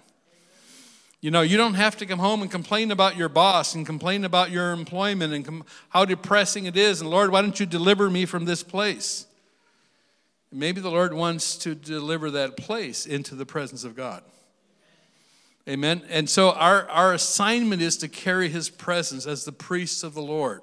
You 1.22 1.30
know, 1.30 1.42
you 1.42 1.58
don't 1.58 1.74
have 1.74 1.98
to 1.98 2.06
come 2.06 2.18
home 2.18 2.40
and 2.40 2.50
complain 2.50 2.90
about 2.90 3.16
your 3.16 3.28
boss 3.28 3.74
and 3.74 3.84
complain 3.84 4.24
about 4.24 4.50
your 4.50 4.72
employment 4.72 5.34
and 5.34 5.44
com- 5.44 5.64
how 5.90 6.06
depressing 6.06 6.64
it 6.64 6.76
is. 6.76 7.02
And 7.02 7.10
Lord, 7.10 7.30
why 7.30 7.42
don't 7.42 7.60
you 7.60 7.66
deliver 7.66 8.08
me 8.08 8.24
from 8.24 8.46
this 8.46 8.62
place? 8.62 9.26
Maybe 10.52 10.80
the 10.80 10.90
Lord 10.90 11.14
wants 11.14 11.56
to 11.58 11.74
deliver 11.74 12.30
that 12.32 12.56
place 12.56 13.06
into 13.06 13.34
the 13.34 13.46
presence 13.46 13.84
of 13.84 13.94
God. 13.94 14.22
Amen. 15.68 16.02
And 16.08 16.28
so 16.28 16.50
our, 16.52 16.88
our 16.88 17.14
assignment 17.14 17.80
is 17.82 17.96
to 17.98 18.08
carry 18.08 18.48
his 18.48 18.68
presence 18.68 19.26
as 19.26 19.44
the 19.44 19.52
priests 19.52 20.02
of 20.02 20.14
the 20.14 20.22
Lord. 20.22 20.62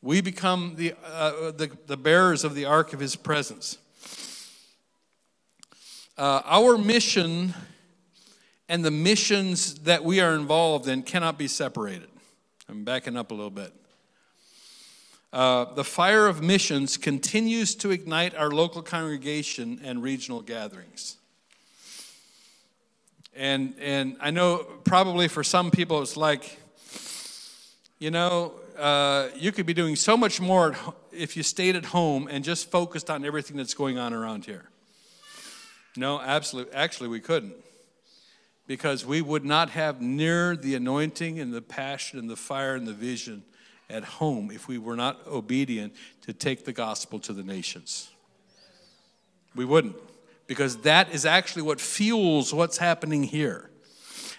We 0.00 0.20
become 0.20 0.74
the, 0.76 0.94
uh, 1.04 1.50
the, 1.50 1.70
the, 1.86 1.96
bearers 1.96 2.42
of 2.42 2.54
the 2.54 2.64
ark 2.64 2.92
of 2.92 3.00
his 3.00 3.14
presence. 3.14 3.76
Uh, 6.16 6.40
our 6.44 6.78
mission 6.78 7.54
and 8.68 8.84
the 8.84 8.90
missions 8.90 9.74
that 9.80 10.02
we 10.02 10.20
are 10.20 10.34
involved 10.34 10.88
in 10.88 11.02
cannot 11.02 11.36
be 11.36 11.46
separated. 11.46 12.08
I'm 12.68 12.84
backing 12.84 13.16
up 13.16 13.30
a 13.30 13.34
little 13.34 13.50
bit. 13.50 13.72
Uh, 15.32 15.72
the 15.72 15.84
fire 15.84 16.26
of 16.26 16.42
missions 16.42 16.98
continues 16.98 17.74
to 17.74 17.90
ignite 17.90 18.34
our 18.34 18.50
local 18.50 18.82
congregation 18.82 19.80
and 19.82 20.02
regional 20.02 20.42
gatherings. 20.42 21.16
And, 23.34 23.74
and 23.80 24.16
I 24.20 24.30
know 24.30 24.58
probably 24.84 25.28
for 25.28 25.42
some 25.42 25.70
people 25.70 26.02
it's 26.02 26.18
like, 26.18 26.58
you 27.98 28.10
know, 28.10 28.52
uh, 28.78 29.28
you 29.34 29.52
could 29.52 29.64
be 29.64 29.72
doing 29.72 29.96
so 29.96 30.18
much 30.18 30.38
more 30.38 30.76
if 31.12 31.34
you 31.34 31.42
stayed 31.42 31.76
at 31.76 31.86
home 31.86 32.28
and 32.30 32.44
just 32.44 32.70
focused 32.70 33.08
on 33.08 33.24
everything 33.24 33.56
that's 33.56 33.74
going 33.74 33.96
on 33.96 34.12
around 34.12 34.44
here. 34.44 34.68
No, 35.96 36.20
absolutely. 36.20 36.74
Actually, 36.74 37.08
we 37.08 37.20
couldn't. 37.20 37.54
Because 38.66 39.04
we 39.06 39.22
would 39.22 39.44
not 39.44 39.70
have 39.70 40.02
near 40.02 40.56
the 40.56 40.74
anointing 40.74 41.40
and 41.40 41.54
the 41.54 41.62
passion 41.62 42.18
and 42.18 42.28
the 42.28 42.36
fire 42.36 42.74
and 42.74 42.86
the 42.86 42.92
vision 42.92 43.44
at 43.92 44.04
home 44.04 44.50
if 44.50 44.66
we 44.66 44.78
were 44.78 44.96
not 44.96 45.26
obedient 45.26 45.94
to 46.22 46.32
take 46.32 46.64
the 46.64 46.72
gospel 46.72 47.18
to 47.20 47.32
the 47.32 47.42
nations. 47.42 48.10
We 49.54 49.64
wouldn't, 49.64 49.96
because 50.46 50.78
that 50.78 51.12
is 51.12 51.26
actually 51.26 51.62
what 51.62 51.80
fuels 51.80 52.54
what's 52.54 52.78
happening 52.78 53.24
here. 53.24 53.68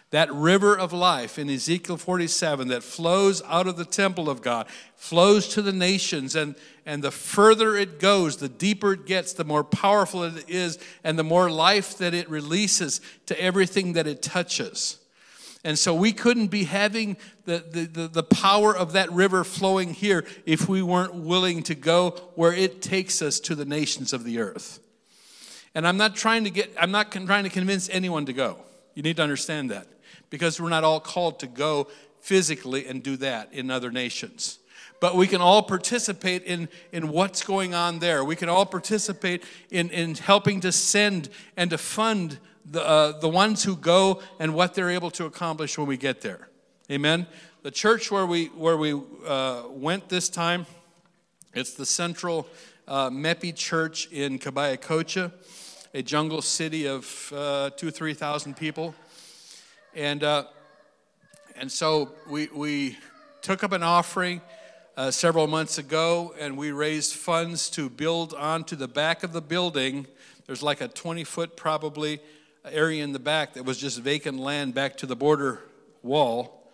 That 0.09 0.31
river 0.31 0.77
of 0.77 0.93
life 0.93 1.39
in 1.39 1.49
Ezekiel 1.49 1.97
47 1.97 2.67
that 2.67 2.83
flows 2.83 3.41
out 3.47 3.65
of 3.65 3.77
the 3.77 3.85
temple 3.85 4.29
of 4.29 4.43
God, 4.43 4.67
flows 4.95 5.47
to 5.49 5.61
the 5.63 5.71
nations, 5.71 6.35
and, 6.35 6.53
and 6.85 7.03
the 7.03 7.09
further 7.09 7.75
it 7.75 7.99
goes, 7.99 8.37
the 8.37 8.49
deeper 8.49 8.93
it 8.93 9.07
gets, 9.07 9.33
the 9.33 9.43
more 9.43 9.63
powerful 9.63 10.23
it 10.23 10.47
is, 10.47 10.77
and 11.03 11.17
the 11.17 11.23
more 11.23 11.49
life 11.49 11.97
that 11.97 12.13
it 12.13 12.29
releases 12.29 13.01
to 13.25 13.41
everything 13.41 13.93
that 13.93 14.05
it 14.05 14.21
touches. 14.21 14.99
And 15.63 15.79
so 15.79 15.95
we 15.95 16.11
couldn't 16.11 16.47
be 16.47 16.65
having 16.65 17.15
the, 17.45 17.63
the, 17.69 17.85
the, 17.85 18.07
the, 18.07 18.23
power 18.23 18.75
of 18.75 18.93
that 18.93 19.09
river 19.11 19.45
flowing 19.45 19.93
here 19.93 20.25
if 20.45 20.67
we 20.67 20.81
weren't 20.81 21.15
willing 21.15 21.63
to 21.63 21.75
go 21.75 22.11
where 22.35 22.51
it 22.51 22.81
takes 22.81 23.21
us 23.21 23.39
to 23.41 23.55
the 23.55 23.63
nations 23.63 24.11
of 24.11 24.25
the 24.25 24.39
earth. 24.39 24.79
And 25.73 25.87
I'm 25.87 25.97
not 25.97 26.15
trying 26.15 26.43
to 26.43 26.49
get, 26.49 26.73
I'm 26.77 26.91
not 26.91 27.11
trying 27.11 27.45
to 27.45 27.49
convince 27.49 27.89
anyone 27.89 28.25
to 28.25 28.33
go. 28.33 28.57
You 28.93 29.03
need 29.03 29.15
to 29.17 29.23
understand 29.23 29.71
that. 29.71 29.87
Because 30.29 30.59
we're 30.59 30.69
not 30.69 30.83
all 30.83 30.99
called 30.99 31.39
to 31.39 31.47
go 31.47 31.87
physically 32.19 32.85
and 32.85 33.01
do 33.01 33.17
that 33.17 33.53
in 33.53 33.71
other 33.71 33.91
nations. 33.91 34.59
But 34.99 35.15
we 35.15 35.27
can 35.27 35.41
all 35.41 35.61
participate 35.61 36.43
in, 36.43 36.69
in 36.91 37.09
what's 37.09 37.43
going 37.43 37.73
on 37.73 37.99
there. 37.99 38.23
We 38.23 38.35
can 38.35 38.49
all 38.49 38.65
participate 38.65 39.43
in, 39.69 39.89
in 39.89 40.15
helping 40.15 40.61
to 40.61 40.71
send 40.71 41.29
and 41.57 41.69
to 41.71 41.77
fund 41.77 42.39
the, 42.65 42.85
uh, 42.85 43.19
the 43.19 43.29
ones 43.29 43.63
who 43.63 43.75
go 43.75 44.21
and 44.39 44.53
what 44.53 44.73
they're 44.73 44.89
able 44.89 45.11
to 45.11 45.25
accomplish 45.25 45.77
when 45.77 45.87
we 45.87 45.97
get 45.97 46.21
there. 46.21 46.47
Amen. 46.91 47.27
The 47.63 47.71
church 47.71 48.11
where 48.11 48.25
we 48.25 48.47
where 48.47 48.75
we 48.75 48.93
uh, 49.25 49.63
went 49.69 50.09
this 50.09 50.27
time, 50.27 50.65
it's 51.53 51.73
the 51.73 51.85
Central 51.85 52.47
uh, 52.87 53.09
Mepi 53.09 53.53
Church 53.53 54.11
in 54.11 54.37
Caballococha, 54.37 55.31
a 55.93 56.01
jungle 56.01 56.41
city 56.41 56.87
of 56.87 57.31
uh, 57.33 57.69
two 57.71 57.89
three 57.89 58.13
thousand 58.13 58.57
people, 58.57 58.93
and 59.95 60.23
uh, 60.23 60.43
and 61.55 61.71
so 61.71 62.11
we 62.29 62.49
we 62.53 62.97
took 63.41 63.63
up 63.63 63.71
an 63.71 63.83
offering. 63.83 64.41
Uh, 64.95 65.09
several 65.09 65.47
months 65.47 65.79
ago, 65.79 66.35
and 66.39 66.55
we 66.55 66.71
raised 66.71 67.15
funds 67.15 67.67
to 67.67 67.89
build 67.89 68.31
onto 68.35 68.75
the 68.75 68.87
back 68.87 69.23
of 69.23 69.33
the 69.33 69.41
building. 69.41 70.05
There's 70.45 70.61
like 70.61 70.81
a 70.81 70.87
20 70.87 71.23
foot, 71.23 71.57
probably, 71.57 72.19
area 72.65 73.03
in 73.03 73.13
the 73.13 73.19
back 73.19 73.53
that 73.53 73.63
was 73.63 73.77
just 73.77 73.99
vacant 73.99 74.39
land 74.39 74.73
back 74.73 74.97
to 74.97 75.05
the 75.05 75.15
border 75.15 75.59
wall 76.01 76.71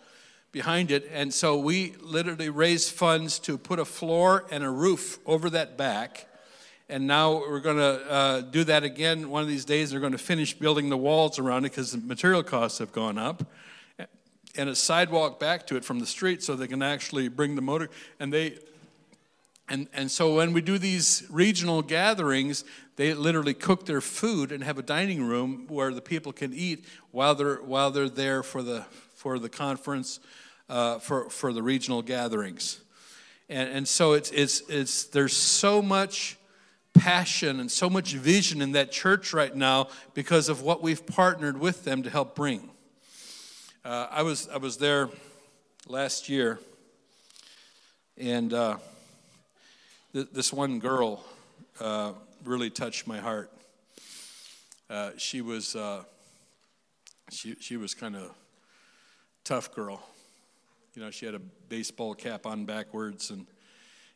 behind 0.52 0.90
it. 0.90 1.08
And 1.12 1.32
so 1.32 1.58
we 1.58 1.94
literally 2.00 2.48
raised 2.48 2.92
funds 2.92 3.38
to 3.40 3.56
put 3.58 3.78
a 3.78 3.84
floor 3.84 4.44
and 4.50 4.64
a 4.64 4.70
roof 4.70 5.18
over 5.26 5.50
that 5.50 5.76
back. 5.76 6.26
And 6.88 7.06
now 7.06 7.34
we're 7.34 7.60
going 7.60 7.76
to 7.76 8.10
uh, 8.10 8.40
do 8.40 8.64
that 8.64 8.82
again 8.82 9.30
one 9.30 9.42
of 9.42 9.48
these 9.48 9.64
days. 9.64 9.90
They're 9.90 10.00
going 10.00 10.12
to 10.12 10.18
finish 10.18 10.54
building 10.54 10.88
the 10.88 10.96
walls 10.96 11.38
around 11.38 11.64
it 11.64 11.70
because 11.70 11.92
the 11.92 11.98
material 11.98 12.42
costs 12.42 12.78
have 12.78 12.92
gone 12.92 13.18
up. 13.18 13.44
And 14.56 14.68
a 14.68 14.74
sidewalk 14.74 15.38
back 15.38 15.68
to 15.68 15.76
it 15.76 15.84
from 15.84 16.00
the 16.00 16.06
street 16.06 16.42
so 16.42 16.56
they 16.56 16.66
can 16.66 16.82
actually 16.82 17.28
bring 17.28 17.54
the 17.54 17.62
motor. 17.62 17.88
And 18.18 18.32
they 18.32 18.58
and, 19.70 19.86
and 19.92 20.10
so 20.10 20.34
when 20.34 20.52
we 20.52 20.60
do 20.60 20.78
these 20.78 21.24
regional 21.30 21.80
gatherings, 21.80 22.64
they 23.00 23.14
literally 23.14 23.54
cook 23.54 23.86
their 23.86 24.02
food 24.02 24.52
and 24.52 24.62
have 24.62 24.76
a 24.76 24.82
dining 24.82 25.24
room 25.24 25.64
where 25.68 25.90
the 25.90 26.02
people 26.02 26.34
can 26.34 26.52
eat 26.52 26.84
while 27.12 27.34
they're, 27.34 27.56
while 27.62 27.90
they're 27.90 28.10
there 28.10 28.42
for 28.42 28.62
the, 28.62 28.84
for 29.14 29.38
the 29.38 29.48
conference, 29.48 30.20
uh, 30.68 30.98
for, 30.98 31.30
for 31.30 31.50
the 31.54 31.62
regional 31.62 32.02
gatherings. 32.02 32.78
And, 33.48 33.70
and 33.70 33.88
so 33.88 34.12
it's, 34.12 34.30
it's, 34.32 34.60
it's, 34.68 35.04
there's 35.04 35.34
so 35.34 35.80
much 35.80 36.36
passion 36.92 37.58
and 37.58 37.70
so 37.70 37.88
much 37.88 38.12
vision 38.12 38.60
in 38.60 38.72
that 38.72 38.92
church 38.92 39.32
right 39.32 39.56
now 39.56 39.88
because 40.12 40.50
of 40.50 40.60
what 40.60 40.82
we've 40.82 41.06
partnered 41.06 41.58
with 41.58 41.84
them 41.84 42.02
to 42.02 42.10
help 42.10 42.34
bring. 42.34 42.68
Uh, 43.82 44.08
I, 44.10 44.24
was, 44.24 44.46
I 44.50 44.58
was 44.58 44.76
there 44.76 45.08
last 45.88 46.28
year, 46.28 46.58
and 48.18 48.52
uh, 48.52 48.76
this 50.12 50.52
one 50.52 50.80
girl 50.80 51.24
uh, 51.80 52.12
really 52.44 52.70
touched 52.70 53.06
my 53.06 53.18
heart. 53.18 53.50
Uh, 54.88 55.10
she 55.16 55.40
was 55.40 55.76
uh, 55.76 56.02
she 57.30 57.54
she 57.60 57.76
was 57.76 57.94
kind 57.94 58.16
of 58.16 58.34
tough 59.44 59.74
girl. 59.74 60.02
You 60.94 61.02
know, 61.02 61.10
she 61.10 61.26
had 61.26 61.34
a 61.34 61.40
baseball 61.68 62.14
cap 62.14 62.46
on 62.46 62.64
backwards 62.64 63.30
and 63.30 63.46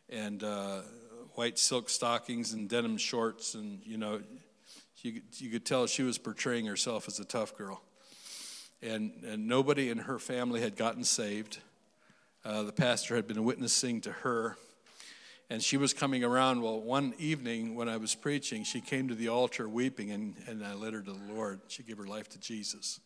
and 0.09 0.43
uh, 0.43 0.81
white 1.35 1.59
silk 1.59 1.89
stockings 1.89 2.53
and 2.53 2.69
denim 2.69 2.97
shorts, 2.97 3.55
and 3.55 3.81
you 3.85 3.97
know, 3.97 4.21
you 5.03 5.21
you 5.35 5.51
could 5.51 5.65
tell 5.65 5.87
she 5.87 6.03
was 6.03 6.19
portraying 6.19 6.67
herself 6.67 7.07
as 7.09 7.19
a 7.19 7.25
tough 7.25 7.57
girl. 7.57 7.83
And 8.83 9.23
and 9.25 9.47
nobody 9.47 9.91
in 9.91 9.99
her 9.99 10.19
family 10.19 10.61
had 10.61 10.77
gotten 10.77 11.05
saved. 11.05 11.59
Uh, 12.45 12.63
the 12.65 12.73
pastor 12.73 13.17
had 13.17 13.27
been 13.27 13.45
witnessing 13.45 14.01
to 14.03 14.13
her 14.13 14.57
and 15.51 15.63
she 15.63 15.77
was 15.77 15.93
coming 15.93 16.25
around. 16.25 16.63
Well, 16.63 16.81
one 16.81 17.15
evening 17.19 17.75
when 17.75 17.89
I 17.89 17.97
was 17.97 18.15
preaching, 18.15 18.65
she 18.65 18.81
came 18.81 19.09
to 19.09 19.15
the 19.15 19.29
altar 19.29 19.69
weeping, 19.69 20.11
and, 20.11 20.35
and 20.47 20.65
I 20.65 20.75
led 20.75 20.95
her 20.95 21.03
to 21.03 21.13
the 21.13 21.33
Lord. 21.33 21.61
She 21.69 21.83
gave 21.83 21.99
her 21.99 22.07
life 22.07 22.29
to 22.31 22.41
Jesus. 22.41 23.01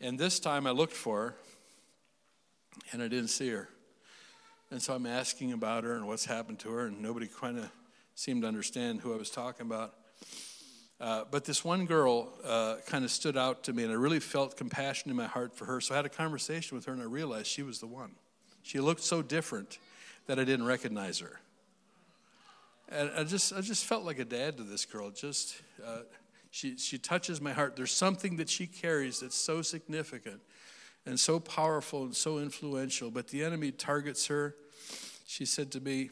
And 0.00 0.18
this 0.18 0.38
time 0.38 0.66
I 0.66 0.70
looked 0.70 0.92
for 0.92 1.18
her, 1.18 1.34
and 2.92 3.02
I 3.02 3.08
didn't 3.08 3.28
see 3.28 3.48
her. 3.48 3.68
And 4.70 4.80
so 4.80 4.94
I'm 4.94 5.06
asking 5.06 5.52
about 5.52 5.84
her 5.84 5.94
and 5.94 6.06
what's 6.06 6.26
happened 6.26 6.60
to 6.60 6.70
her, 6.70 6.86
and 6.86 7.00
nobody 7.00 7.26
kind 7.26 7.58
of 7.58 7.70
seemed 8.14 8.42
to 8.42 8.48
understand 8.48 9.00
who 9.00 9.12
I 9.12 9.16
was 9.16 9.30
talking 9.30 9.66
about. 9.66 9.94
Uh, 11.00 11.24
but 11.30 11.44
this 11.44 11.64
one 11.64 11.86
girl 11.86 12.32
uh, 12.44 12.76
kind 12.86 13.04
of 13.04 13.10
stood 13.10 13.36
out 13.36 13.64
to 13.64 13.72
me, 13.72 13.84
and 13.84 13.92
I 13.92 13.94
really 13.94 14.20
felt 14.20 14.56
compassion 14.56 15.10
in 15.10 15.16
my 15.16 15.26
heart 15.26 15.56
for 15.56 15.64
her. 15.64 15.80
So 15.80 15.94
I 15.94 15.96
had 15.96 16.06
a 16.06 16.10
conversation 16.10 16.76
with 16.76 16.86
her, 16.86 16.92
and 16.92 17.00
I 17.00 17.06
realized 17.06 17.46
she 17.46 17.62
was 17.62 17.78
the 17.78 17.86
one. 17.86 18.12
She 18.62 18.80
looked 18.80 19.02
so 19.02 19.22
different 19.22 19.78
that 20.28 20.38
I 20.38 20.44
didn't 20.44 20.66
recognize 20.66 21.18
her. 21.18 21.40
And 22.90 23.10
I 23.16 23.24
just, 23.24 23.52
I 23.52 23.60
just 23.60 23.84
felt 23.84 24.04
like 24.04 24.18
a 24.18 24.24
dad 24.24 24.56
to 24.58 24.62
this 24.62 24.84
girl. 24.84 25.10
Just, 25.10 25.60
uh, 25.84 26.02
she, 26.50 26.76
she 26.76 26.96
touches 26.96 27.40
my 27.40 27.52
heart. 27.52 27.76
There's 27.76 27.92
something 27.92 28.36
that 28.36 28.48
she 28.48 28.66
carries 28.66 29.20
that's 29.20 29.36
so 29.36 29.62
significant 29.62 30.40
and 31.04 31.18
so 31.18 31.40
powerful 31.40 32.04
and 32.04 32.14
so 32.14 32.38
influential, 32.38 33.10
but 33.10 33.28
the 33.28 33.42
enemy 33.42 33.72
targets 33.72 34.26
her. 34.26 34.54
She 35.26 35.44
said 35.44 35.72
to 35.72 35.80
me, 35.80 36.10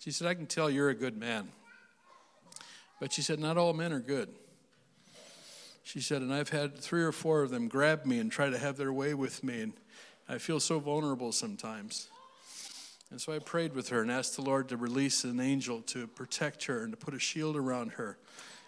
she 0.00 0.10
said, 0.10 0.28
I 0.28 0.34
can 0.34 0.46
tell 0.46 0.70
you're 0.70 0.90
a 0.90 0.94
good 0.94 1.16
man. 1.16 1.48
But 3.00 3.12
she 3.12 3.22
said, 3.22 3.38
not 3.38 3.56
all 3.58 3.72
men 3.72 3.92
are 3.92 4.00
good. 4.00 4.28
She 5.84 6.00
said, 6.00 6.20
and 6.20 6.32
I've 6.32 6.48
had 6.50 6.76
three 6.76 7.02
or 7.02 7.12
four 7.12 7.42
of 7.42 7.50
them 7.50 7.68
grab 7.68 8.04
me 8.04 8.18
and 8.18 8.30
try 8.30 8.50
to 8.50 8.58
have 8.58 8.76
their 8.76 8.92
way 8.92 9.14
with 9.14 9.44
me, 9.44 9.62
and 9.62 9.72
I 10.28 10.38
feel 10.38 10.60
so 10.60 10.78
vulnerable 10.78 11.32
sometimes. 11.32 12.08
And 13.10 13.20
so 13.20 13.32
I 13.32 13.38
prayed 13.38 13.74
with 13.74 13.88
her 13.90 14.02
and 14.02 14.10
asked 14.10 14.36
the 14.36 14.42
Lord 14.42 14.68
to 14.68 14.76
release 14.76 15.24
an 15.24 15.40
angel 15.40 15.82
to 15.82 16.06
protect 16.06 16.64
her 16.64 16.82
and 16.82 16.92
to 16.92 16.96
put 16.96 17.14
a 17.14 17.18
shield 17.18 17.56
around 17.56 17.92
her. 17.92 18.18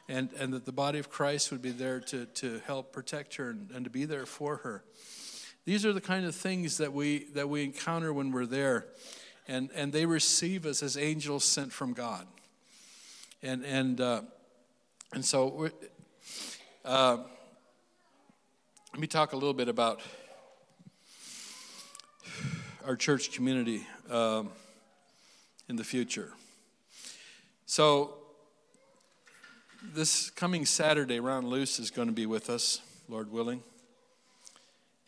And, 0.09 0.31
and 0.39 0.53
that 0.55 0.65
the 0.65 0.73
body 0.73 0.99
of 0.99 1.11
Christ 1.11 1.51
would 1.51 1.61
be 1.61 1.71
there 1.71 2.01
to, 2.01 2.25
to 2.27 2.61
help 2.67 2.93
protect 2.93 3.35
her 3.37 3.51
and, 3.51 3.71
and 3.75 3.85
to 3.85 3.91
be 3.91 4.05
there 4.05 4.27
for 4.27 4.59
her. 4.59 4.85
These 5.65 5.85
are 5.85 5.93
the 5.93 6.01
kind 6.01 6.25
of 6.25 6.35
things 6.35 6.79
that 6.79 6.93
we, 6.93 7.25
that 7.35 7.49
we 7.49 7.63
encounter 7.65 8.13
when 8.13 8.33
we're 8.33 8.47
there. 8.47 8.87
And, 9.49 9.71
and 9.75 9.93
they 9.93 10.07
receive 10.07 10.65
us 10.67 10.83
as 10.83 10.97
angels 10.97 11.45
sent 11.45 11.73
from 11.73 11.93
God. 11.93 12.27
and 13.43 13.65
and 13.65 14.01
uh, 14.01 14.23
and 15.13 15.25
so 15.25 15.71
uh, 16.85 17.19
let 18.93 19.01
me 19.01 19.07
talk 19.07 19.33
a 19.33 19.37
little 19.37 19.55
bit 19.55 19.69
about 19.69 20.01
our 22.85 22.97
church 22.97 23.33
community 23.33 23.87
um, 24.11 24.51
in 25.69 25.77
the 25.77 25.85
future. 25.85 26.33
So, 27.67 28.15
this 29.83 30.31
coming 30.31 30.67
Saturday, 30.67 31.21
Ron 31.21 31.47
Luce 31.47 31.79
is 31.79 31.91
going 31.91 32.09
to 32.09 32.15
be 32.15 32.27
with 32.27 32.51
us, 32.51 32.81
Lord 33.09 33.31
willing. 33.31 33.63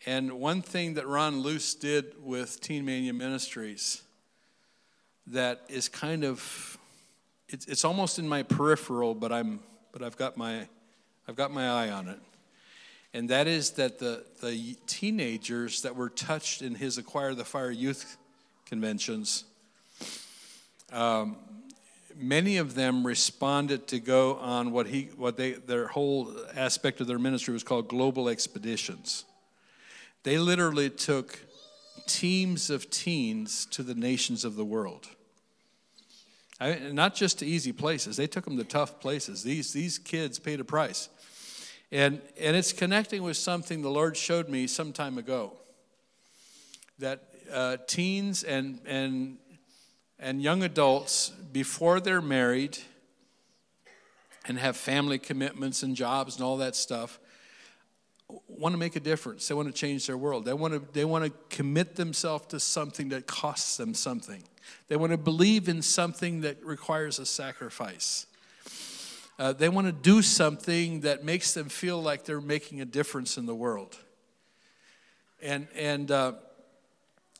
And 0.05 0.33
one 0.33 0.61
thing 0.61 0.95
that 0.95 1.07
Ron 1.07 1.41
Luce 1.41 1.75
did 1.75 2.13
with 2.23 2.59
Teen 2.61 2.85
Mania 2.85 3.13
Ministries 3.13 4.01
that 5.27 5.61
is 5.69 5.87
kind 5.89 6.23
of 6.23 6.77
it's, 7.49 7.65
it's 7.65 7.83
almost 7.83 8.17
in 8.17 8.27
my 8.27 8.43
peripheral, 8.43 9.13
but 9.13 9.31
I'm 9.31 9.59
but 9.91 10.01
I've 10.01 10.17
got 10.17 10.37
my 10.37 10.67
I've 11.27 11.35
got 11.35 11.51
my 11.51 11.69
eye 11.69 11.89
on 11.89 12.07
it. 12.07 12.19
And 13.13 13.29
that 13.29 13.47
is 13.47 13.71
that 13.71 13.99
the, 13.99 14.23
the 14.41 14.77
teenagers 14.87 15.81
that 15.81 15.95
were 15.95 16.09
touched 16.09 16.61
in 16.61 16.75
his 16.75 16.97
Acquire 16.97 17.35
the 17.35 17.43
Fire 17.43 17.69
youth 17.69 18.17
conventions, 18.71 19.43
um, 20.93 21.35
many 22.15 22.55
of 22.55 22.73
them 22.73 23.05
responded 23.05 23.85
to 23.87 23.99
go 23.99 24.37
on 24.37 24.71
what 24.71 24.87
he 24.87 25.09
what 25.17 25.35
they 25.35 25.51
their 25.51 25.87
whole 25.87 26.33
aspect 26.55 27.01
of 27.01 27.07
their 27.07 27.19
ministry 27.19 27.53
was 27.53 27.63
called 27.63 27.89
global 27.89 28.29
expeditions. 28.29 29.25
They 30.23 30.39
literally 30.39 30.89
took 30.89 31.37
teams 32.07 32.69
of 32.69 32.89
teens 32.89 33.65
to 33.71 33.83
the 33.83 33.93
nations 33.93 34.45
of 34.45 34.55
the 34.55 34.63
world. 34.63 35.09
I, 36.61 36.75
not 36.93 37.13
just 37.13 37.39
to 37.39 37.45
easy 37.45 37.73
places. 37.73 38.15
They 38.15 38.27
took 38.27 38.45
them 38.45 38.55
to 38.57 38.63
tough 38.63 39.01
places. 39.01 39.43
These, 39.43 39.73
these 39.73 39.97
kids 39.97 40.39
paid 40.39 40.59
a 40.59 40.63
price. 40.63 41.09
And, 41.91 42.21
and 42.39 42.55
it's 42.55 42.71
connecting 42.71 43.23
with 43.23 43.35
something 43.35 43.81
the 43.81 43.89
Lord 43.89 44.15
showed 44.15 44.47
me 44.47 44.67
some 44.67 44.93
time 44.93 45.17
ago 45.17 45.53
that 46.99 47.30
uh, 47.51 47.77
teens 47.87 48.43
and, 48.43 48.79
and, 48.85 49.37
and 50.19 50.41
young 50.41 50.63
adults, 50.63 51.29
before 51.51 51.99
they're 51.99 52.21
married 52.21 52.77
and 54.47 54.57
have 54.57 54.75
family 54.75 55.19
commitments 55.19 55.83
and 55.83 55.95
jobs 55.95 56.35
and 56.35 56.43
all 56.43 56.57
that 56.57 56.75
stuff, 56.75 57.19
want 58.47 58.73
to 58.73 58.77
make 58.77 58.95
a 58.95 58.99
difference. 58.99 59.47
They 59.47 59.55
want 59.55 59.67
to 59.67 59.73
change 59.73 60.07
their 60.07 60.17
world. 60.17 60.45
They 60.45 60.53
want 60.53 60.73
to, 60.73 60.93
they 60.93 61.05
want 61.05 61.25
to 61.25 61.31
commit 61.55 61.95
themselves 61.95 62.47
to 62.47 62.59
something 62.59 63.09
that 63.09 63.27
costs 63.27 63.77
them 63.77 63.93
something. 63.93 64.43
They 64.87 64.95
want 64.95 65.11
to 65.11 65.17
believe 65.17 65.67
in 65.67 65.81
something 65.81 66.41
that 66.41 66.63
requires 66.63 67.19
a 67.19 67.25
sacrifice. 67.25 68.25
Uh, 69.37 69.53
they 69.53 69.69
want 69.69 69.87
to 69.87 69.91
do 69.91 70.21
something 70.21 71.01
that 71.01 71.23
makes 71.23 71.53
them 71.53 71.67
feel 71.67 72.01
like 72.01 72.25
they're 72.25 72.39
making 72.39 72.79
a 72.79 72.85
difference 72.85 73.37
in 73.37 73.45
the 73.45 73.55
world. 73.55 73.97
And, 75.41 75.67
and, 75.75 76.11
uh, 76.11 76.33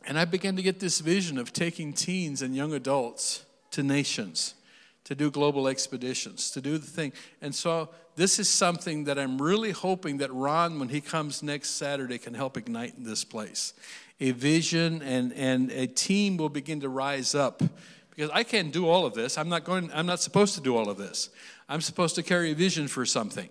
and 0.06 0.18
I 0.18 0.26
began 0.26 0.56
to 0.56 0.62
get 0.62 0.80
this 0.80 1.00
vision 1.00 1.38
of 1.38 1.54
taking 1.54 1.94
teens 1.94 2.42
and 2.42 2.56
young 2.56 2.74
adults 2.74 3.46
to 3.72 3.84
nations 3.84 4.56
to 5.04 5.16
do 5.16 5.32
global 5.32 5.68
expeditions, 5.68 6.52
to 6.52 6.62
do 6.62 6.78
the 6.78 6.88
thing. 6.88 7.12
And 7.42 7.54
so 7.54 7.90
this 8.16 8.40
is 8.40 8.50
something 8.50 9.06
that 9.06 9.18
I'm 9.18 9.42
really 9.42 9.72
hoping 9.72 10.18
that 10.18 10.32
Ron, 10.34 10.80
when 10.80 10.90
he 10.90 11.02
comes 11.02 11.42
next 11.42 11.72
Saturday, 11.72 12.18
can 12.18 12.34
help 12.34 12.56
ignite 12.58 12.96
in 12.96 13.04
this 13.04 13.24
place. 13.24 13.74
A 14.20 14.32
vision 14.32 15.02
and, 15.02 15.34
and 15.34 15.72
a 15.72 15.88
team 15.88 16.38
will 16.38 16.50
begin 16.50 16.82
to 16.82 16.90
rise 16.90 17.34
up. 17.34 17.64
Because 18.12 18.30
I 18.32 18.44
can't 18.44 18.72
do 18.72 18.88
all 18.88 19.06
of 19.06 19.14
this. 19.14 19.38
I'm 19.38 19.50
not 19.50 19.64
going, 19.64 19.90
I'm 19.94 20.06
not 20.06 20.20
supposed 20.20 20.56
to 20.56 20.62
do 20.62 20.78
all 20.78 20.90
of 20.90 20.98
this. 20.98 21.30
I'm 21.68 21.82
supposed 21.82 22.16
to 22.16 22.24
carry 22.24 22.52
a 22.52 22.56
vision 22.56 22.88
for 22.88 23.06
something. 23.06 23.50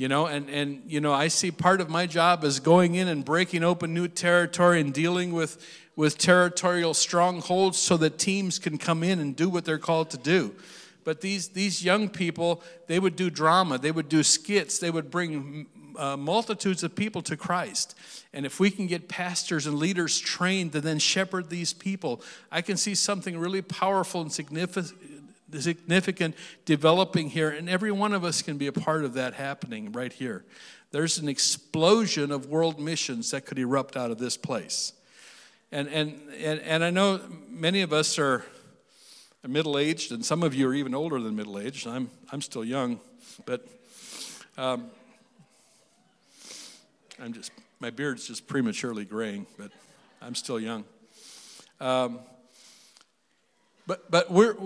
You 0.00 0.08
know, 0.08 0.24
and, 0.24 0.48
and 0.48 0.82
you 0.86 0.98
know, 0.98 1.12
I 1.12 1.28
see 1.28 1.50
part 1.50 1.82
of 1.82 1.90
my 1.90 2.06
job 2.06 2.42
as 2.42 2.58
going 2.58 2.94
in 2.94 3.06
and 3.06 3.22
breaking 3.22 3.62
open 3.62 3.92
new 3.92 4.08
territory 4.08 4.80
and 4.80 4.94
dealing 4.94 5.30
with 5.30 5.62
with 5.94 6.16
territorial 6.16 6.94
strongholds 6.94 7.76
so 7.76 7.98
that 7.98 8.16
teams 8.16 8.58
can 8.58 8.78
come 8.78 9.02
in 9.02 9.18
and 9.18 9.36
do 9.36 9.50
what 9.50 9.66
they're 9.66 9.76
called 9.76 10.08
to 10.12 10.16
do. 10.16 10.54
But 11.04 11.20
these, 11.20 11.48
these 11.48 11.84
young 11.84 12.08
people, 12.08 12.62
they 12.86 12.98
would 12.98 13.14
do 13.14 13.28
drama, 13.28 13.76
they 13.76 13.92
would 13.92 14.08
do 14.08 14.22
skits, 14.22 14.78
they 14.78 14.90
would 14.90 15.10
bring 15.10 15.66
uh, 15.98 16.16
multitudes 16.16 16.82
of 16.82 16.94
people 16.94 17.20
to 17.20 17.36
Christ. 17.36 17.94
And 18.32 18.46
if 18.46 18.58
we 18.58 18.70
can 18.70 18.86
get 18.86 19.06
pastors 19.06 19.66
and 19.66 19.76
leaders 19.76 20.18
trained 20.18 20.72
to 20.72 20.80
then 20.80 20.98
shepherd 20.98 21.50
these 21.50 21.74
people, 21.74 22.22
I 22.50 22.62
can 22.62 22.78
see 22.78 22.94
something 22.94 23.36
really 23.36 23.60
powerful 23.60 24.22
and 24.22 24.32
significant 24.32 24.94
significant 25.58 26.34
developing 26.64 27.30
here, 27.30 27.50
and 27.50 27.68
every 27.68 27.92
one 27.92 28.12
of 28.12 28.24
us 28.24 28.42
can 28.42 28.58
be 28.58 28.66
a 28.66 28.72
part 28.72 29.04
of 29.04 29.14
that 29.14 29.34
happening 29.34 29.92
right 29.92 30.12
here. 30.12 30.44
There's 30.92 31.18
an 31.18 31.28
explosion 31.28 32.32
of 32.32 32.46
world 32.46 32.80
missions 32.80 33.30
that 33.30 33.46
could 33.46 33.58
erupt 33.58 33.96
out 33.96 34.10
of 34.10 34.18
this 34.18 34.36
place. 34.36 34.92
And, 35.72 35.88
and, 35.88 36.20
and, 36.38 36.60
and 36.60 36.84
I 36.84 36.90
know 36.90 37.20
many 37.48 37.82
of 37.82 37.92
us 37.92 38.18
are 38.18 38.44
middle 39.46 39.78
aged, 39.78 40.12
and 40.12 40.24
some 40.24 40.42
of 40.42 40.54
you 40.54 40.68
are 40.68 40.74
even 40.74 40.94
older 40.94 41.20
than 41.20 41.36
middle 41.36 41.58
aged. 41.58 41.86
I'm, 41.86 42.10
I'm 42.32 42.42
still 42.42 42.64
young, 42.64 43.00
but 43.46 43.66
um, 44.58 44.90
I'm 47.22 47.32
just, 47.32 47.52
my 47.78 47.90
beard's 47.90 48.26
just 48.26 48.46
prematurely 48.46 49.04
graying, 49.04 49.46
but 49.56 49.70
I'm 50.20 50.34
still 50.34 50.58
young. 50.58 50.84
Um, 51.80 52.18
but 53.86 54.10
but 54.10 54.30
we're, 54.30 54.56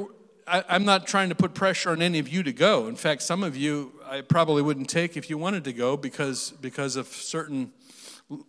I, 0.47 0.65
I'm 0.69 0.85
not 0.85 1.07
trying 1.07 1.31
to 1.31 1.35
put 1.35 1.55
pressure 1.55 1.91
on 1.91 2.03
any 2.03 2.19
of 2.19 2.29
you 2.29 2.43
to 2.43 2.53
go. 2.53 2.87
In 2.87 2.97
fact, 2.97 3.23
some 3.23 3.43
of 3.43 3.57
you 3.57 3.93
I 4.07 4.21
probably 4.21 4.63
wouldn't 4.63 4.91
take 4.91 5.17
if 5.17 5.31
you 5.31 5.39
wanted 5.39 5.65
to 5.65 5.73
go 5.73 5.97
because, 5.97 6.51
because 6.61 6.97
of 6.97 7.07
certain 7.09 7.73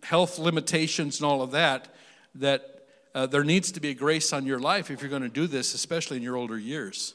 health 0.02 0.38
limitations 0.38 1.20
and 1.20 1.26
all 1.26 1.42
of 1.42 1.50
that 1.52 1.94
that 2.34 2.86
uh, 3.14 3.26
there 3.26 3.44
needs 3.44 3.72
to 3.72 3.80
be 3.80 3.88
a 3.88 3.94
grace 3.94 4.32
on 4.32 4.44
your 4.44 4.58
life 4.58 4.90
if 4.90 5.00
you're 5.00 5.10
going 5.10 5.22
to 5.22 5.28
do 5.28 5.46
this, 5.46 5.74
especially 5.74 6.18
in 6.18 6.22
your 6.22 6.36
older 6.36 6.58
years. 6.58 7.14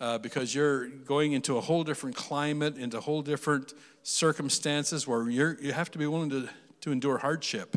Uh, 0.00 0.18
because 0.18 0.52
you're 0.52 0.88
going 0.88 1.30
into 1.30 1.56
a 1.56 1.60
whole 1.60 1.84
different 1.84 2.16
climate, 2.16 2.76
into 2.76 3.00
whole 3.00 3.22
different 3.22 3.72
circumstances 4.02 5.06
where 5.06 5.30
you're, 5.30 5.56
you 5.62 5.72
have 5.72 5.92
to 5.92 5.98
be 5.98 6.06
willing 6.08 6.28
to, 6.28 6.48
to 6.80 6.90
endure 6.90 7.18
hardship. 7.18 7.76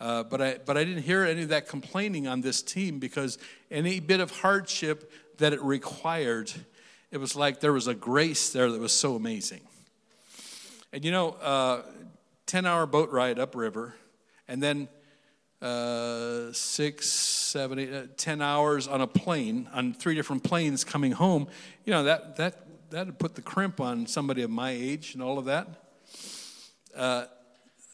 Uh, 0.00 0.24
but, 0.24 0.42
I, 0.42 0.58
but 0.64 0.76
I 0.76 0.82
didn't 0.82 1.04
hear 1.04 1.22
any 1.22 1.42
of 1.42 1.48
that 1.50 1.68
complaining 1.68 2.26
on 2.26 2.40
this 2.40 2.60
team 2.60 2.98
because 2.98 3.38
any 3.70 4.00
bit 4.00 4.18
of 4.18 4.32
hardship 4.40 5.12
that 5.38 5.52
it 5.52 5.62
required, 5.62 6.52
it 7.10 7.18
was 7.18 7.34
like 7.34 7.60
there 7.60 7.72
was 7.72 7.86
a 7.86 7.94
grace 7.94 8.50
there 8.50 8.70
that 8.70 8.80
was 8.80 8.92
so 8.92 9.14
amazing. 9.14 9.60
And 10.92 11.04
you 11.04 11.10
know, 11.10 11.30
uh, 11.30 11.82
10 12.46 12.66
hour 12.66 12.86
boat 12.86 13.10
ride 13.10 13.38
upriver, 13.38 13.94
and 14.46 14.62
then 14.62 14.88
uh, 15.60 16.52
six, 16.52 17.08
seven, 17.08 17.78
eight, 17.78 17.92
uh, 17.92 18.02
ten 18.16 18.40
hours 18.40 18.86
on 18.86 19.00
a 19.00 19.06
plane, 19.06 19.68
on 19.72 19.92
three 19.92 20.14
different 20.14 20.44
planes 20.44 20.84
coming 20.84 21.12
home, 21.12 21.48
you 21.84 21.92
know, 21.92 22.04
that, 22.04 22.36
that, 22.36 22.66
that 22.90 23.18
put 23.18 23.34
the 23.34 23.42
crimp 23.42 23.80
on 23.80 24.06
somebody 24.06 24.42
of 24.42 24.50
my 24.50 24.70
age 24.70 25.14
and 25.14 25.22
all 25.22 25.38
of 25.38 25.46
that. 25.46 25.68
Uh, 26.96 27.24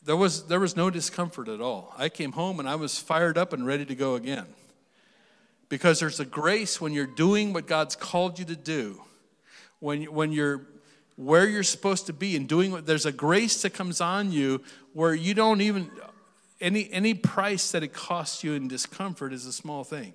there, 0.04 0.16
was, 0.16 0.46
there 0.46 0.60
was 0.60 0.76
no 0.76 0.90
discomfort 0.90 1.48
at 1.48 1.60
all. 1.60 1.94
I 1.96 2.10
came 2.10 2.32
home 2.32 2.60
and 2.60 2.68
I 2.68 2.74
was 2.74 2.98
fired 2.98 3.38
up 3.38 3.52
and 3.52 3.66
ready 3.66 3.86
to 3.86 3.94
go 3.94 4.14
again. 4.14 4.46
Because 5.68 6.00
there's 6.00 6.20
a 6.20 6.24
grace 6.24 6.80
when 6.80 6.92
you're 6.92 7.06
doing 7.06 7.52
what 7.52 7.66
God's 7.66 7.96
called 7.96 8.38
you 8.38 8.44
to 8.46 8.56
do, 8.56 9.02
when, 9.80 10.04
when 10.04 10.32
you're 10.32 10.66
where 11.16 11.48
you're 11.48 11.62
supposed 11.62 12.06
to 12.06 12.12
be 12.12 12.34
and 12.36 12.48
doing 12.48 12.72
what 12.72 12.86
there's 12.86 13.06
a 13.06 13.12
grace 13.12 13.62
that 13.62 13.70
comes 13.70 14.00
on 14.00 14.32
you 14.32 14.60
where 14.94 15.14
you 15.14 15.32
don't 15.32 15.60
even 15.60 15.88
any, 16.60 16.90
any 16.90 17.14
price 17.14 17.72
that 17.72 17.82
it 17.82 17.92
costs 17.92 18.42
you 18.42 18.54
in 18.54 18.68
discomfort 18.68 19.32
is 19.32 19.44
a 19.46 19.52
small 19.52 19.84
thing. 19.84 20.14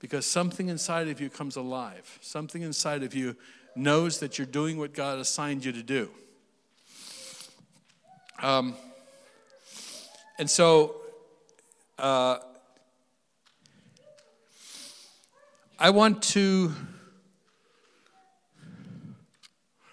Because 0.00 0.26
something 0.26 0.68
inside 0.68 1.08
of 1.08 1.20
you 1.20 1.30
comes 1.30 1.56
alive. 1.56 2.18
Something 2.20 2.62
inside 2.62 3.02
of 3.02 3.14
you 3.14 3.36
knows 3.76 4.18
that 4.18 4.38
you're 4.38 4.46
doing 4.46 4.76
what 4.76 4.92
God 4.92 5.18
assigned 5.18 5.64
you 5.64 5.72
to 5.72 5.82
do. 5.82 6.10
Um, 8.42 8.74
and 10.38 10.50
so, 10.50 10.96
uh, 11.98 12.38
I 15.76 15.90
want 15.90 16.22
to, 16.34 16.72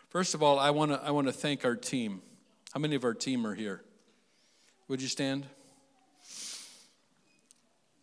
first 0.09 0.35
of 0.35 0.43
all, 0.43 0.59
I 0.59 0.69
want 0.69 0.91
to 0.91 1.01
I 1.03 1.09
want 1.09 1.25
to 1.25 1.33
thank 1.33 1.65
our 1.65 1.75
team. 1.75 2.21
How 2.71 2.79
many 2.79 2.95
of 2.95 3.03
our 3.03 3.15
team 3.15 3.47
are 3.47 3.55
here? 3.55 3.81
Would 4.87 5.01
you 5.01 5.07
stand? 5.07 5.47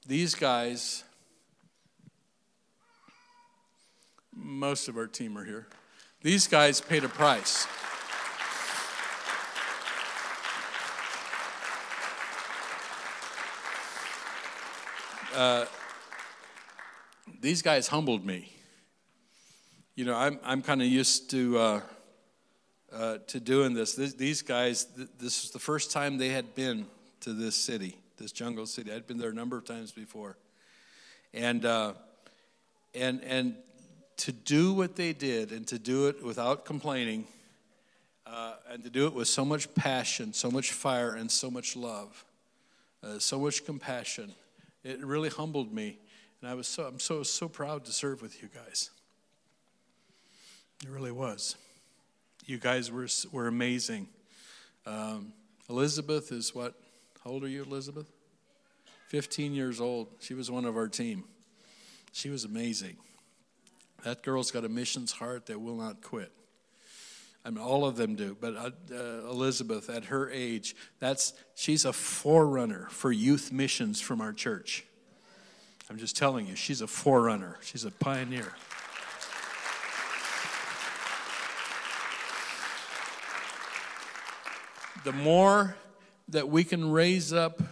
These 0.09 0.35
guys, 0.35 1.05
most 4.35 4.89
of 4.89 4.97
our 4.97 5.07
team 5.07 5.39
are 5.39 5.45
here. 5.45 5.69
These 6.23 6.49
guys 6.49 6.81
paid 6.81 7.05
a 7.05 7.09
price. 7.09 7.69
Uh, 15.33 15.67
these 17.41 17.63
guys 17.63 17.89
humbled 17.89 18.25
me. 18.27 18.53
you 19.95 20.05
know, 20.05 20.17
I'm, 20.17 20.39
I'm 20.45 20.63
kind 20.63 20.83
of 20.83 20.89
used 20.89 21.31
to, 21.31 21.59
uh, 21.59 21.81
uh, 22.93 23.19
to 23.29 23.41
doing 23.41 23.75
this. 23.75 23.95
this. 23.95 24.15
These 24.15 24.43
guys, 24.43 24.85
th- 24.85 25.09
this 25.19 25.45
is 25.45 25.51
the 25.51 25.59
first 25.59 25.91
time 25.93 26.19
they 26.19 26.31
had 26.31 26.55
been 26.55 26.87
to 27.21 27.33
this 27.33 27.57
city, 27.57 27.97
this 28.17 28.33
jungle 28.33 28.67
city. 28.67 28.93
I'd 28.93 29.07
been 29.07 29.19
there 29.19 29.31
a 29.31 29.35
number 29.35 29.57
of 29.57 29.65
times 29.65 29.93
before. 29.93 30.37
And, 31.33 31.65
uh, 31.65 31.95
and, 32.95 33.23
and 33.25 33.55
to 34.19 34.33
do 34.33 34.73
what 34.73 34.97
they 34.97 35.13
did 35.13 35.53
and 35.53 35.67
to 35.69 35.79
do 35.79 36.09
it 36.09 36.23
without 36.23 36.65
complaining 36.65 37.27
uh, 38.27 38.55
and 38.71 38.83
to 38.85 38.91
do 38.91 39.07
it 39.07 39.15
with 39.15 39.29
so 39.29 39.45
much 39.45 39.73
passion, 39.75 40.33
so 40.33 40.51
much 40.51 40.73
fire, 40.73 41.15
and 41.15 41.31
so 41.31 41.51
much 41.51 41.77
love, 41.77 42.25
uh, 43.03 43.19
so 43.19 43.39
much 43.39 43.65
compassion, 43.65 44.35
it 44.85 45.05
really 45.05 45.29
humbled 45.29 45.73
me. 45.73 45.99
And 46.41 46.51
I 46.51 46.55
was 46.55 46.69
so, 46.69 46.85
I'm 46.85 47.01
so, 47.01 47.23
so 47.23 47.49
proud 47.49 47.85
to 47.87 47.93
serve 47.93 48.23
with 48.23 48.43
you 48.43 48.49
guys. 48.55 48.91
It 50.83 50.91
really 50.91 51.11
was. 51.11 51.57
You 52.47 52.59
guys 52.59 52.91
were, 52.91 53.09
were 53.33 53.49
amazing. 53.49 54.09
Um, 54.87 55.33
Elizabeth 55.69 56.31
is 56.33 56.55
what? 56.55 56.75
How 57.25 57.31
old 57.31 57.45
are 57.45 57.49
you, 57.49 57.63
Elizabeth? 57.63 58.11
15 59.09 59.55
years 59.55 59.81
old. 59.81 60.09
She 60.21 60.35
was 60.35 60.51
one 60.51 60.65
of 60.65 60.77
our 60.77 60.89
team. 60.89 61.25
She 62.13 62.31
was 62.31 62.45
amazing. 62.45 62.97
That 64.05 64.23
girl's 64.23 64.51
got 64.51 64.65
a 64.65 64.69
missions 64.69 65.13
heart 65.13 65.47
that 65.47 65.61
will 65.61 65.77
not 65.77 66.03
quit. 66.03 66.31
I 67.45 67.51
mean, 67.51 67.59
all 67.59 67.85
of 67.85 67.97
them 67.97 68.15
do, 68.15 68.37
but 68.39 68.57
uh, 68.57 68.71
uh, 68.93 69.31
Elizabeth, 69.31 69.89
at 69.89 70.07
her 70.07 70.31
age, 70.31 70.77
that's 70.99 71.33
she's 71.55 71.85
a 71.85 71.93
forerunner 71.93 72.89
for 72.91 73.11
youth 73.11 73.53
missions 73.53 74.01
from 74.01 74.21
our 74.21 74.33
church. 74.33 74.85
I'm 75.91 75.99
just 75.99 76.17
telling 76.17 76.47
you, 76.47 76.55
she's 76.55 76.81
a 76.81 76.87
forerunner. 76.87 77.57
She's 77.63 77.85
a 77.85 77.91
pioneer. 77.91 78.53
the 85.09 85.13
more 85.13 85.75
that 86.29 86.51
we 86.51 86.63
can 86.63 86.91
raise 86.91 87.33
up 87.33 87.63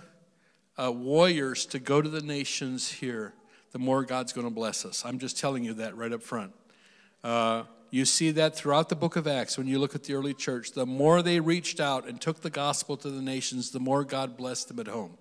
uh, 0.79 0.91
warriors 0.91 1.67
to 1.67 1.79
go 1.79 2.01
to 2.01 2.09
the 2.09 2.23
nations 2.23 2.91
here, 2.91 3.35
the 3.73 3.79
more 3.79 4.05
God's 4.05 4.33
going 4.33 4.47
to 4.47 4.53
bless 4.53 4.87
us. 4.87 5.05
I'm 5.05 5.19
just 5.19 5.39
telling 5.39 5.63
you 5.63 5.75
that 5.75 5.95
right 5.99 6.13
up 6.13 6.23
front. 6.23 6.55
Uh, 7.23 7.65
you 7.91 8.07
see 8.07 8.31
that 8.31 8.57
throughout 8.57 8.89
the 8.89 8.97
book 8.97 9.17
of 9.17 9.27
Acts 9.27 9.59
when 9.59 9.67
you 9.67 9.79
look 9.79 9.95
at 9.95 10.05
the 10.05 10.15
early 10.15 10.33
church. 10.33 10.73
The 10.73 10.87
more 10.87 11.21
they 11.21 11.41
reached 11.41 11.79
out 11.79 12.09
and 12.09 12.19
took 12.19 12.41
the 12.41 12.49
gospel 12.49 12.97
to 12.97 13.11
the 13.11 13.21
nations, 13.21 13.71
the 13.71 13.81
more 13.81 14.03
God 14.03 14.39
blessed 14.39 14.69
them 14.69 14.81
at 14.81 14.89
home. 14.89 15.19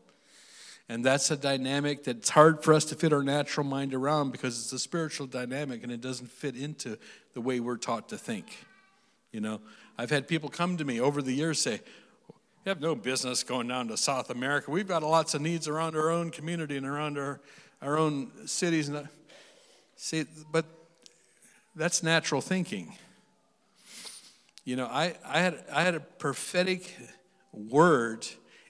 And 0.88 1.04
that's 1.04 1.32
a 1.32 1.38
dynamic 1.38 2.04
that's 2.04 2.30
hard 2.30 2.64
for 2.64 2.74
us 2.74 2.86
to 2.86 2.96
fit 2.96 3.12
our 3.12 3.24
natural 3.24 3.66
mind 3.66 3.94
around 3.94 4.32
because 4.32 4.62
it's 4.62 4.72
a 4.72 4.80
spiritual 4.80 5.26
dynamic 5.26 5.82
and 5.84 5.92
it 5.92 6.00
doesn't 6.00 6.30
fit 6.30 6.56
into 6.56 6.98
the 7.34 7.42
way 7.42 7.60
we're 7.60 7.78
taught 7.78 8.10
to 8.10 8.18
think. 8.18 8.66
You 9.32 9.42
know, 9.42 9.62
I've 9.98 10.12
had 10.12 10.28
people 10.28 10.50
come 10.50 10.78
to 10.78 10.86
me 10.86 11.00
over 11.00 11.22
the 11.22 11.34
years 11.34 11.60
say, 11.60 11.82
"You 12.30 12.70
have 12.70 12.82
no 12.82 12.96
business 12.96 13.44
going 13.44 13.68
down 13.68 13.88
to 13.88 13.98
South 13.98 14.30
America. 14.30 14.70
We've 14.70 14.88
got 14.88 15.02
lots 15.02 15.34
of 15.34 15.42
needs 15.42 15.68
around 15.68 15.96
our 15.96 16.12
own 16.12 16.30
community 16.30 16.78
and 16.78 16.86
around 16.86 17.18
our, 17.18 17.42
our 17.82 17.98
own 17.98 18.48
cities." 18.48 18.88
And 18.88 19.10
see, 19.96 20.26
but 20.52 20.66
that's 21.76 22.04
natural 22.04 22.42
thinking. 22.42 22.96
You 24.66 24.76
know, 24.76 24.86
I, 24.86 25.16
I, 25.26 25.40
had, 25.40 25.64
I 25.72 25.82
had 25.84 25.96
a 25.96 26.00
prophetic 26.00 26.96
word 27.52 28.26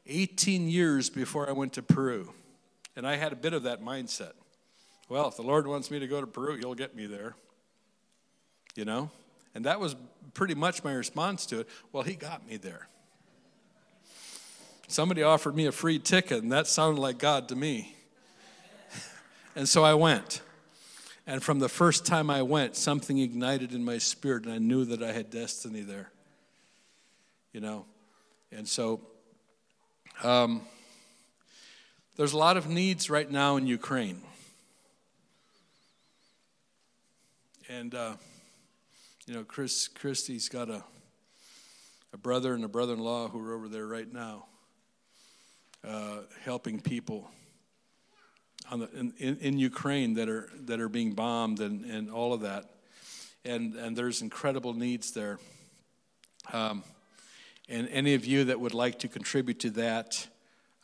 18 0.07 0.69
years 0.69 1.09
before 1.09 1.49
I 1.49 1.51
went 1.51 1.73
to 1.73 1.81
Peru, 1.81 2.31
and 2.95 3.07
I 3.07 3.15
had 3.15 3.33
a 3.33 3.35
bit 3.35 3.53
of 3.53 3.63
that 3.63 3.81
mindset. 3.81 4.33
Well, 5.09 5.27
if 5.27 5.35
the 5.35 5.43
Lord 5.43 5.67
wants 5.67 5.91
me 5.91 5.99
to 5.99 6.07
go 6.07 6.21
to 6.21 6.27
Peru, 6.27 6.57
He'll 6.57 6.73
get 6.73 6.95
me 6.95 7.05
there. 7.05 7.35
You 8.75 8.85
know? 8.85 9.11
And 9.53 9.65
that 9.65 9.79
was 9.79 9.95
pretty 10.33 10.55
much 10.55 10.83
my 10.83 10.93
response 10.93 11.45
to 11.47 11.61
it. 11.61 11.69
Well, 11.91 12.03
He 12.03 12.15
got 12.15 12.47
me 12.47 12.57
there. 12.57 12.87
Somebody 14.87 15.23
offered 15.23 15.55
me 15.55 15.65
a 15.65 15.71
free 15.71 15.97
ticket, 15.97 16.43
and 16.43 16.51
that 16.51 16.67
sounded 16.67 17.01
like 17.01 17.17
God 17.17 17.49
to 17.49 17.55
me. 17.55 17.95
and 19.55 19.67
so 19.67 19.83
I 19.83 19.95
went. 19.95 20.41
And 21.27 21.41
from 21.41 21.57
the 21.57 21.69
first 21.69 22.05
time 22.05 22.29
I 22.29 22.43
went, 22.43 22.75
something 22.75 23.17
ignited 23.17 23.73
in 23.73 23.83
my 23.83 23.97
spirit, 23.97 24.45
and 24.45 24.53
I 24.53 24.59
knew 24.59 24.85
that 24.85 25.01
I 25.01 25.11
had 25.11 25.31
destiny 25.31 25.81
there. 25.81 26.11
You 27.51 27.61
know? 27.61 27.85
And 28.51 28.67
so 28.67 29.01
um, 30.23 30.61
there's 32.15 32.33
a 32.33 32.37
lot 32.37 32.57
of 32.57 32.69
needs 32.69 33.09
right 33.09 33.29
now 33.29 33.57
in 33.57 33.67
Ukraine. 33.67 34.21
And, 37.67 37.93
uh, 37.93 38.13
you 39.25 39.33
know, 39.33 39.43
Chris 39.43 39.87
Christie's 39.87 40.49
got 40.49 40.69
a, 40.69 40.83
a 42.13 42.17
brother 42.17 42.53
and 42.53 42.63
a 42.63 42.67
brother 42.67 42.93
in 42.93 42.99
law 42.99 43.27
who 43.27 43.45
are 43.45 43.53
over 43.53 43.67
there 43.67 43.87
right 43.87 44.11
now 44.11 44.45
uh, 45.85 46.19
helping 46.43 46.79
people 46.79 47.29
on 48.71 48.79
the, 48.79 48.89
in, 48.97 49.13
in, 49.17 49.37
in, 49.37 49.59
Ukraine 49.59 50.15
that 50.15 50.29
are, 50.29 50.49
that 50.61 50.79
are 50.79 50.89
being 50.89 51.13
bombed 51.13 51.59
and, 51.59 51.85
and 51.85 52.09
all 52.09 52.33
of 52.33 52.41
that. 52.41 52.65
And, 53.43 53.75
and 53.75 53.95
there's 53.95 54.21
incredible 54.21 54.73
needs 54.73 55.11
there. 55.11 55.37
Um, 56.51 56.83
and 57.67 57.87
any 57.89 58.13
of 58.13 58.25
you 58.25 58.45
that 58.45 58.59
would 58.59 58.73
like 58.73 58.99
to 58.99 59.07
contribute 59.07 59.59
to 59.61 59.69
that, 59.71 60.27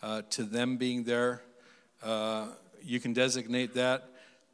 uh, 0.02 0.24
to 0.32 0.44
them 0.44 0.78
being 0.78 1.04
there, 1.04 1.42
uh, 2.04 2.48
you 2.82 3.00
can 3.00 3.14
designate 3.14 3.74
that. 3.76 4.10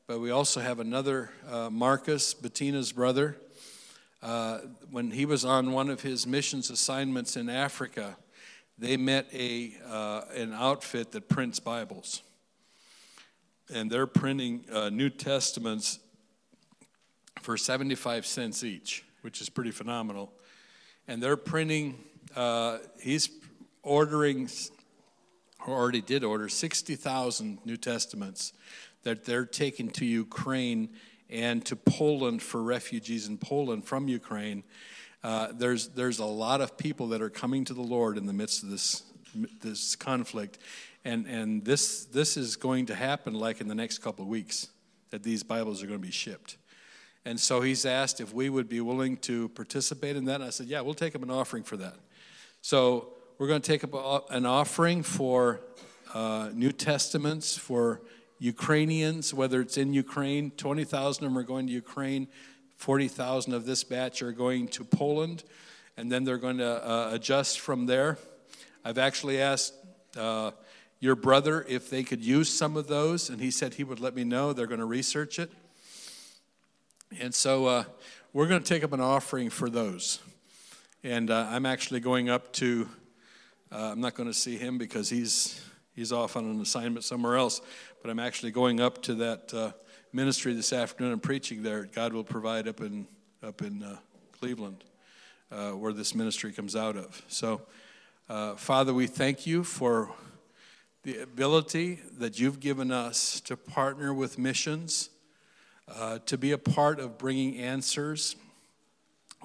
But 0.07 0.19
we 0.19 0.31
also 0.31 0.59
have 0.59 0.79
another, 0.79 1.31
uh, 1.49 1.69
Marcus, 1.69 2.33
Bettina's 2.33 2.91
brother. 2.91 3.37
Uh, 4.21 4.59
when 4.91 5.11
he 5.11 5.25
was 5.25 5.45
on 5.45 5.71
one 5.71 5.89
of 5.89 6.01
his 6.01 6.25
missions 6.25 6.69
assignments 6.69 7.35
in 7.37 7.49
Africa, 7.49 8.17
they 8.77 8.97
met 8.97 9.27
a, 9.33 9.73
uh, 9.87 10.21
an 10.35 10.53
outfit 10.53 11.11
that 11.11 11.29
prints 11.29 11.59
Bibles 11.59 12.21
and 13.73 13.91
they're 13.91 14.07
printing 14.07 14.63
uh, 14.71 14.89
New 14.89 15.09
Testaments 15.09 15.99
for 17.41 17.57
75 17.57 18.25
cents 18.25 18.63
each, 18.63 19.03
which 19.21 19.41
is 19.41 19.49
pretty 19.49 19.71
phenomenal. 19.71 20.31
And 21.07 21.21
they're 21.21 21.37
printing, 21.37 21.99
uh, 22.37 22.77
he's 23.01 23.29
ordering, 23.81 24.47
or 25.65 25.73
already 25.73 26.01
did 26.01 26.23
order, 26.23 26.47
60,000 26.47 27.57
New 27.65 27.77
Testaments 27.77 28.53
that 29.01 29.25
they're 29.25 29.45
taking 29.45 29.89
to 29.89 30.05
Ukraine 30.05 30.89
and 31.31 31.65
to 31.65 31.75
Poland 31.75 32.43
for 32.43 32.61
refugees 32.61 33.27
in 33.27 33.39
Poland 33.39 33.85
from 33.85 34.07
Ukraine. 34.07 34.63
Uh, 35.23 35.47
there's, 35.51 35.89
there's 35.89 36.19
a 36.19 36.25
lot 36.25 36.61
of 36.61 36.77
people 36.77 37.07
that 37.07 37.23
are 37.23 37.29
coming 37.31 37.65
to 37.65 37.73
the 37.73 37.81
Lord 37.81 38.19
in 38.19 38.27
the 38.27 38.33
midst 38.33 38.61
of 38.61 38.69
this, 38.69 39.01
this 39.61 39.95
conflict. 39.95 40.59
And, 41.03 41.25
and 41.25 41.65
this, 41.65 42.05
this 42.05 42.37
is 42.37 42.55
going 42.55 42.85
to 42.85 42.95
happen 42.95 43.33
like 43.33 43.61
in 43.61 43.67
the 43.67 43.75
next 43.75 43.97
couple 43.97 44.23
of 44.23 44.29
weeks, 44.29 44.67
that 45.09 45.23
these 45.23 45.41
Bibles 45.41 45.81
are 45.81 45.87
going 45.87 45.99
to 45.99 46.05
be 46.05 46.11
shipped. 46.11 46.57
And 47.25 47.39
so 47.39 47.61
he's 47.61 47.83
asked 47.83 48.21
if 48.21 48.31
we 48.31 48.49
would 48.49 48.69
be 48.69 48.79
willing 48.79 49.17
to 49.17 49.49
participate 49.49 50.15
in 50.15 50.25
that. 50.25 50.35
And 50.35 50.43
I 50.43 50.49
said, 50.51 50.67
yeah, 50.67 50.81
we'll 50.81 50.93
take 50.93 51.15
up 51.15 51.23
an 51.23 51.31
offering 51.31 51.63
for 51.63 51.77
that. 51.77 51.95
So 52.61 53.09
we're 53.37 53.47
going 53.47 53.61
to 53.61 53.67
take 53.67 53.83
up 53.83 54.29
an 54.31 54.45
offering 54.45 55.03
for 55.03 55.61
uh, 56.13 56.49
New 56.53 56.71
Testaments 56.71 57.57
for 57.57 58.01
Ukrainians, 58.39 59.33
whether 59.33 59.61
it's 59.61 59.77
in 59.77 59.93
Ukraine. 59.93 60.51
20,000 60.51 61.23
of 61.23 61.31
them 61.31 61.37
are 61.37 61.43
going 61.43 61.67
to 61.67 61.73
Ukraine. 61.73 62.27
40,000 62.75 63.53
of 63.53 63.65
this 63.65 63.83
batch 63.83 64.21
are 64.21 64.31
going 64.31 64.67
to 64.69 64.83
Poland. 64.83 65.43
And 65.97 66.11
then 66.11 66.23
they're 66.23 66.37
going 66.37 66.57
to 66.57 66.87
uh, 66.87 67.09
adjust 67.13 67.59
from 67.59 67.85
there. 67.85 68.17
I've 68.83 68.97
actually 68.97 69.41
asked 69.41 69.73
uh, 70.15 70.51
your 70.99 71.15
brother 71.15 71.65
if 71.67 71.89
they 71.89 72.03
could 72.03 72.23
use 72.23 72.49
some 72.49 72.75
of 72.75 72.87
those, 72.87 73.29
and 73.29 73.39
he 73.39 73.51
said 73.51 73.75
he 73.75 73.83
would 73.83 73.99
let 73.99 74.15
me 74.15 74.23
know. 74.23 74.53
They're 74.53 74.67
going 74.67 74.79
to 74.79 74.85
research 74.85 75.39
it. 75.39 75.51
And 77.19 77.33
so 77.33 77.65
uh, 77.65 77.83
we're 78.33 78.47
going 78.47 78.61
to 78.61 78.67
take 78.67 78.83
up 78.83 78.93
an 78.93 79.01
offering 79.01 79.49
for 79.49 79.69
those. 79.69 80.19
And 81.07 81.31
uh, 81.31 81.47
I'm 81.49 81.65
actually 81.65 82.01
going 82.01 82.29
up 82.29 82.51
to, 82.55 82.89
uh, 83.71 83.91
I'm 83.93 84.01
not 84.01 84.13
going 84.15 84.27
to 84.27 84.33
see 84.33 84.57
him 84.57 84.77
because 84.77 85.09
he's, 85.09 85.63
he's 85.95 86.11
off 86.11 86.35
on 86.35 86.43
an 86.43 86.59
assignment 86.59 87.05
somewhere 87.05 87.37
else, 87.37 87.61
but 88.01 88.11
I'm 88.11 88.19
actually 88.19 88.51
going 88.51 88.81
up 88.81 89.01
to 89.03 89.15
that 89.15 89.53
uh, 89.53 89.71
ministry 90.11 90.53
this 90.53 90.73
afternoon 90.73 91.13
and 91.13 91.23
preaching 91.23 91.63
there. 91.63 91.85
God 91.85 92.11
will 92.11 92.25
provide 92.25 92.67
up 92.67 92.81
in, 92.81 93.07
up 93.41 93.61
in 93.61 93.83
uh, 93.83 93.95
Cleveland, 94.37 94.83
uh, 95.49 95.71
where 95.71 95.93
this 95.93 96.13
ministry 96.13 96.51
comes 96.51 96.75
out 96.75 96.97
of. 96.97 97.21
So, 97.29 97.61
Father, 98.57 98.93
we 98.93 99.07
thank 99.07 99.47
you 99.47 99.63
for 99.63 100.09
the 101.03 101.19
ability 101.19 102.01
that 102.17 102.37
you've 102.37 102.59
given 102.59 102.91
us 102.91 103.39
to 103.45 103.55
partner 103.55 104.13
with 104.13 104.37
missions, 104.37 105.09
uh, 105.87 106.19
to 106.25 106.37
be 106.37 106.51
a 106.51 106.57
part 106.57 106.99
of 106.99 107.17
bringing 107.17 107.57
answers. 107.59 108.35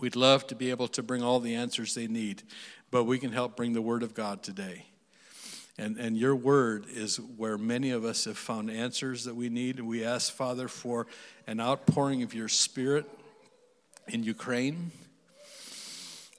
We'd 0.01 0.17
love 0.17 0.47
to 0.49 0.55
be 0.55 0.71
able 0.71 0.89
to 0.89 1.03
bring 1.03 1.23
all 1.23 1.41
the 1.41 1.55
answers 1.55 1.95
they 1.95 2.07
need, 2.07 2.43
but 2.91 3.05
we 3.05 3.19
can 3.19 3.33
help 3.33 3.57
bring 3.57 3.73
the 3.73 3.83
Word 3.83 4.03
of 4.03 4.15
God 4.15 4.43
today. 4.43 4.87
And, 5.79 5.97
and 5.97 6.19
your 6.19 6.37
word 6.37 6.87
is 6.89 7.19
where 7.19 7.57
many 7.57 7.91
of 7.91 8.05
us 8.05 8.27
have 8.27 8.37
found 8.37 8.71
answers 8.71 9.25
that 9.25 9.35
we 9.35 9.49
need. 9.49 9.81
We 9.81 10.05
ask, 10.05 10.33
Father, 10.33 10.69
for 10.69 11.07
an 11.47 11.61
outpouring 11.61 12.23
of 12.23 12.35
your 12.35 12.49
Spirit 12.49 13.09
in 14.07 14.23
Ukraine 14.23 14.91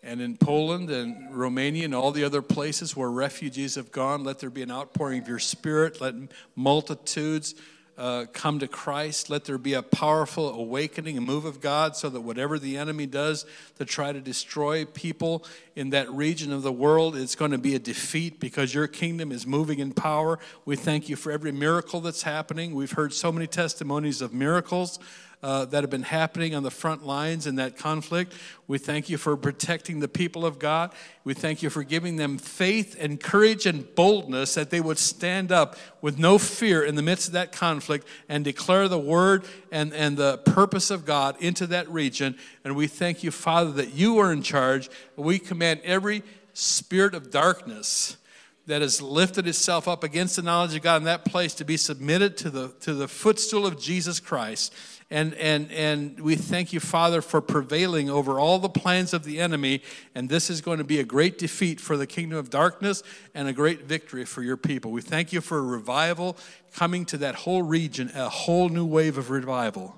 and 0.03 0.21
in 0.21 0.35
Poland 0.37 0.91
and 0.91 1.35
Romania 1.35 1.85
and 1.85 1.95
all 1.95 2.11
the 2.11 2.25
other 2.25 2.41
places 2.41 2.95
where 2.95 3.09
refugees 3.09 3.75
have 3.75 3.91
gone. 3.91 4.23
Let 4.23 4.39
there 4.39 4.49
be 4.49 4.61
an 4.61 4.71
outpouring 4.71 5.21
of 5.21 5.27
your 5.27 5.39
spirit. 5.39 6.01
Let 6.01 6.13
multitudes 6.55 7.55
uh, 7.97 8.25
come 8.33 8.59
to 8.59 8.67
Christ. 8.67 9.29
Let 9.29 9.45
there 9.45 9.57
be 9.57 9.73
a 9.73 9.83
powerful 9.83 10.51
awakening, 10.53 11.17
a 11.17 11.21
move 11.21 11.45
of 11.45 11.61
God, 11.61 11.95
so 11.95 12.09
that 12.09 12.21
whatever 12.21 12.57
the 12.57 12.77
enemy 12.77 13.05
does 13.05 13.45
to 13.77 13.85
try 13.85 14.11
to 14.11 14.19
destroy 14.19 14.85
people 14.85 15.45
in 15.75 15.91
that 15.91 16.09
region 16.11 16.51
of 16.51 16.63
the 16.63 16.71
world, 16.71 17.15
it's 17.15 17.35
going 17.35 17.51
to 17.51 17.57
be 17.57 17.75
a 17.75 17.79
defeat 17.79 18.39
because 18.39 18.73
your 18.73 18.87
kingdom 18.87 19.31
is 19.31 19.45
moving 19.45 19.79
in 19.79 19.91
power. 19.91 20.39
We 20.65 20.75
thank 20.75 21.09
you 21.09 21.15
for 21.15 21.31
every 21.31 21.51
miracle 21.51 22.01
that's 22.01 22.23
happening. 22.23 22.73
We've 22.73 22.91
heard 22.91 23.13
so 23.13 23.31
many 23.31 23.47
testimonies 23.47 24.21
of 24.21 24.33
miracles 24.33 24.99
uh, 25.43 25.65
that 25.65 25.83
have 25.83 25.89
been 25.89 26.03
happening 26.03 26.55
on 26.55 26.63
the 26.63 26.71
front 26.71 27.05
lines 27.05 27.45
in 27.45 27.55
that 27.55 27.77
conflict. 27.77 28.33
We 28.65 28.77
thank 28.77 29.09
you 29.09 29.17
for 29.17 29.35
protecting 29.35 29.99
the 29.99 30.07
people 30.07 30.45
of 30.45 30.57
God. 30.57 30.93
We 31.25 31.33
thank 31.33 31.61
you 31.61 31.69
for 31.69 31.83
giving 31.83 32.15
them 32.15 32.37
faith 32.37 32.95
and 32.97 33.19
courage 33.19 33.65
and 33.65 33.93
boldness 33.93 34.55
that 34.55 34.69
they 34.69 34.79
would 34.79 34.97
stand 34.97 35.51
up 35.51 35.75
with 36.01 36.17
no 36.17 36.37
fear 36.37 36.81
in 36.81 36.95
the 36.95 37.01
midst 37.01 37.27
of 37.27 37.33
that 37.33 37.51
conflict 37.51 38.07
and 38.29 38.45
declare 38.45 38.87
the 38.87 38.97
word 38.97 39.43
and, 39.69 39.93
and 39.93 40.15
the 40.15 40.37
purpose 40.39 40.89
of 40.89 41.05
God 41.05 41.35
into 41.39 41.67
that 41.67 41.89
region. 41.89 42.37
And 42.63 42.77
we 42.77 42.87
thank 42.87 43.21
you, 43.21 43.29
Father, 43.29 43.71
that 43.73 43.93
you 43.93 44.19
are 44.19 44.31
in 44.31 44.43
charge. 44.43 44.89
We 45.17 45.39
command 45.39 45.81
every 45.83 46.23
spirit 46.53 47.13
of 47.13 47.31
darkness 47.31 48.15
that 48.65 48.81
has 48.81 49.01
lifted 49.01 49.47
itself 49.47 49.87
up 49.87 50.03
against 50.03 50.37
the 50.37 50.41
knowledge 50.41 50.75
of 50.75 50.81
God 50.81 50.97
in 50.97 51.03
that 51.03 51.25
place 51.25 51.53
to 51.55 51.65
be 51.65 51.75
submitted 51.75 52.37
to 52.37 52.49
the, 52.49 52.69
to 52.79 52.93
the 52.93 53.07
footstool 53.07 53.65
of 53.65 53.79
Jesus 53.79 54.19
Christ. 54.19 54.73
And, 55.13 55.35
and, 55.35 55.71
and 55.71 56.19
we 56.19 56.35
thank 56.35 56.73
you, 56.73 56.79
Father, 56.79 57.21
for 57.21 57.39
prevailing 57.39 58.09
over 58.09 58.39
all 58.39 58.57
the 58.57 58.67
plans 58.67 59.13
of 59.13 59.23
the 59.23 59.39
enemy. 59.39 59.83
And 60.15 60.27
this 60.27 60.49
is 60.49 60.59
going 60.59 60.79
to 60.79 60.83
be 60.83 60.99
a 60.99 61.03
great 61.03 61.37
defeat 61.37 61.79
for 61.79 61.97
the 61.97 62.07
kingdom 62.07 62.39
of 62.39 62.49
darkness 62.49 63.03
and 63.35 63.47
a 63.47 63.53
great 63.53 63.83
victory 63.83 64.25
for 64.25 64.41
your 64.41 64.57
people. 64.57 64.89
We 64.89 65.01
thank 65.01 65.31
you 65.31 65.39
for 65.39 65.59
a 65.59 65.61
revival 65.61 66.35
coming 66.73 67.05
to 67.05 67.17
that 67.19 67.35
whole 67.35 67.61
region, 67.61 68.09
a 68.15 68.27
whole 68.27 68.69
new 68.69 68.87
wave 68.87 69.19
of 69.19 69.29
revival. 69.29 69.95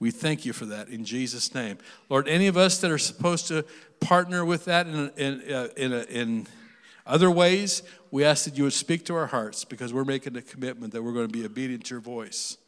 We 0.00 0.10
thank 0.10 0.44
you 0.44 0.52
for 0.52 0.66
that 0.66 0.88
in 0.88 1.04
Jesus' 1.04 1.54
name. 1.54 1.78
Lord, 2.08 2.26
any 2.26 2.48
of 2.48 2.56
us 2.56 2.80
that 2.80 2.90
are 2.90 2.98
supposed 2.98 3.46
to 3.48 3.64
partner 4.00 4.44
with 4.44 4.64
that 4.64 4.88
in, 4.88 5.12
in, 5.16 5.52
uh, 5.52 5.68
in, 5.76 5.92
a, 5.92 6.02
in 6.02 6.48
other 7.06 7.30
ways, 7.30 7.84
we 8.10 8.24
ask 8.24 8.44
that 8.46 8.58
you 8.58 8.64
would 8.64 8.72
speak 8.72 9.04
to 9.04 9.14
our 9.14 9.26
hearts 9.26 9.64
because 9.64 9.94
we're 9.94 10.04
making 10.04 10.36
a 10.36 10.42
commitment 10.42 10.92
that 10.94 11.04
we're 11.04 11.12
going 11.12 11.28
to 11.28 11.32
be 11.32 11.44
obedient 11.44 11.84
to 11.84 11.94
your 11.94 12.00
voice. 12.00 12.58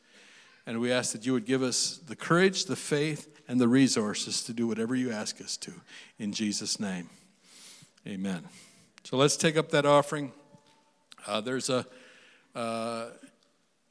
And 0.71 0.79
we 0.79 0.93
ask 0.93 1.11
that 1.15 1.27
you 1.27 1.33
would 1.33 1.47
give 1.47 1.65
us 1.65 1.99
the 2.07 2.15
courage, 2.15 2.67
the 2.67 2.77
faith, 2.77 3.41
and 3.49 3.61
the 3.61 3.67
resources 3.67 4.45
to 4.45 4.53
do 4.53 4.69
whatever 4.69 4.95
you 4.95 5.11
ask 5.11 5.41
us 5.41 5.57
to. 5.57 5.73
In 6.17 6.33
Jesus' 6.33 6.79
name, 6.79 7.11
amen. 8.07 8.45
So 9.03 9.17
let's 9.17 9.37
take 9.37 9.57
up 9.57 9.71
that 9.71 9.85
offering. 9.85 10.31
Uh, 11.27 11.41
there's 11.41 11.71
a 11.71 11.85
uh, 12.55 13.07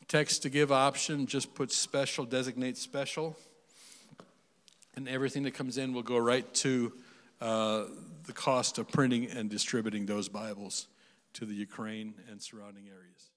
text 0.07 0.43
to 0.43 0.49
give 0.49 0.71
option. 0.71 1.27
Just 1.27 1.53
put 1.53 1.73
special, 1.73 2.23
designate 2.23 2.77
special. 2.77 3.36
And 4.95 5.09
everything 5.09 5.43
that 5.43 5.53
comes 5.53 5.77
in 5.77 5.91
will 5.91 6.01
go 6.01 6.17
right 6.17 6.45
to 6.53 6.93
uh, 7.41 7.84
the 8.25 8.32
cost 8.32 8.77
of 8.77 8.88
printing 8.88 9.30
and 9.30 9.49
distributing 9.49 10.05
those 10.05 10.30
Bibles 10.30 10.88
to 11.34 11.45
the 11.45 11.53
Ukraine 11.53 12.13
and 12.32 12.41
surrounding 12.41 12.88
areas. 12.88 13.32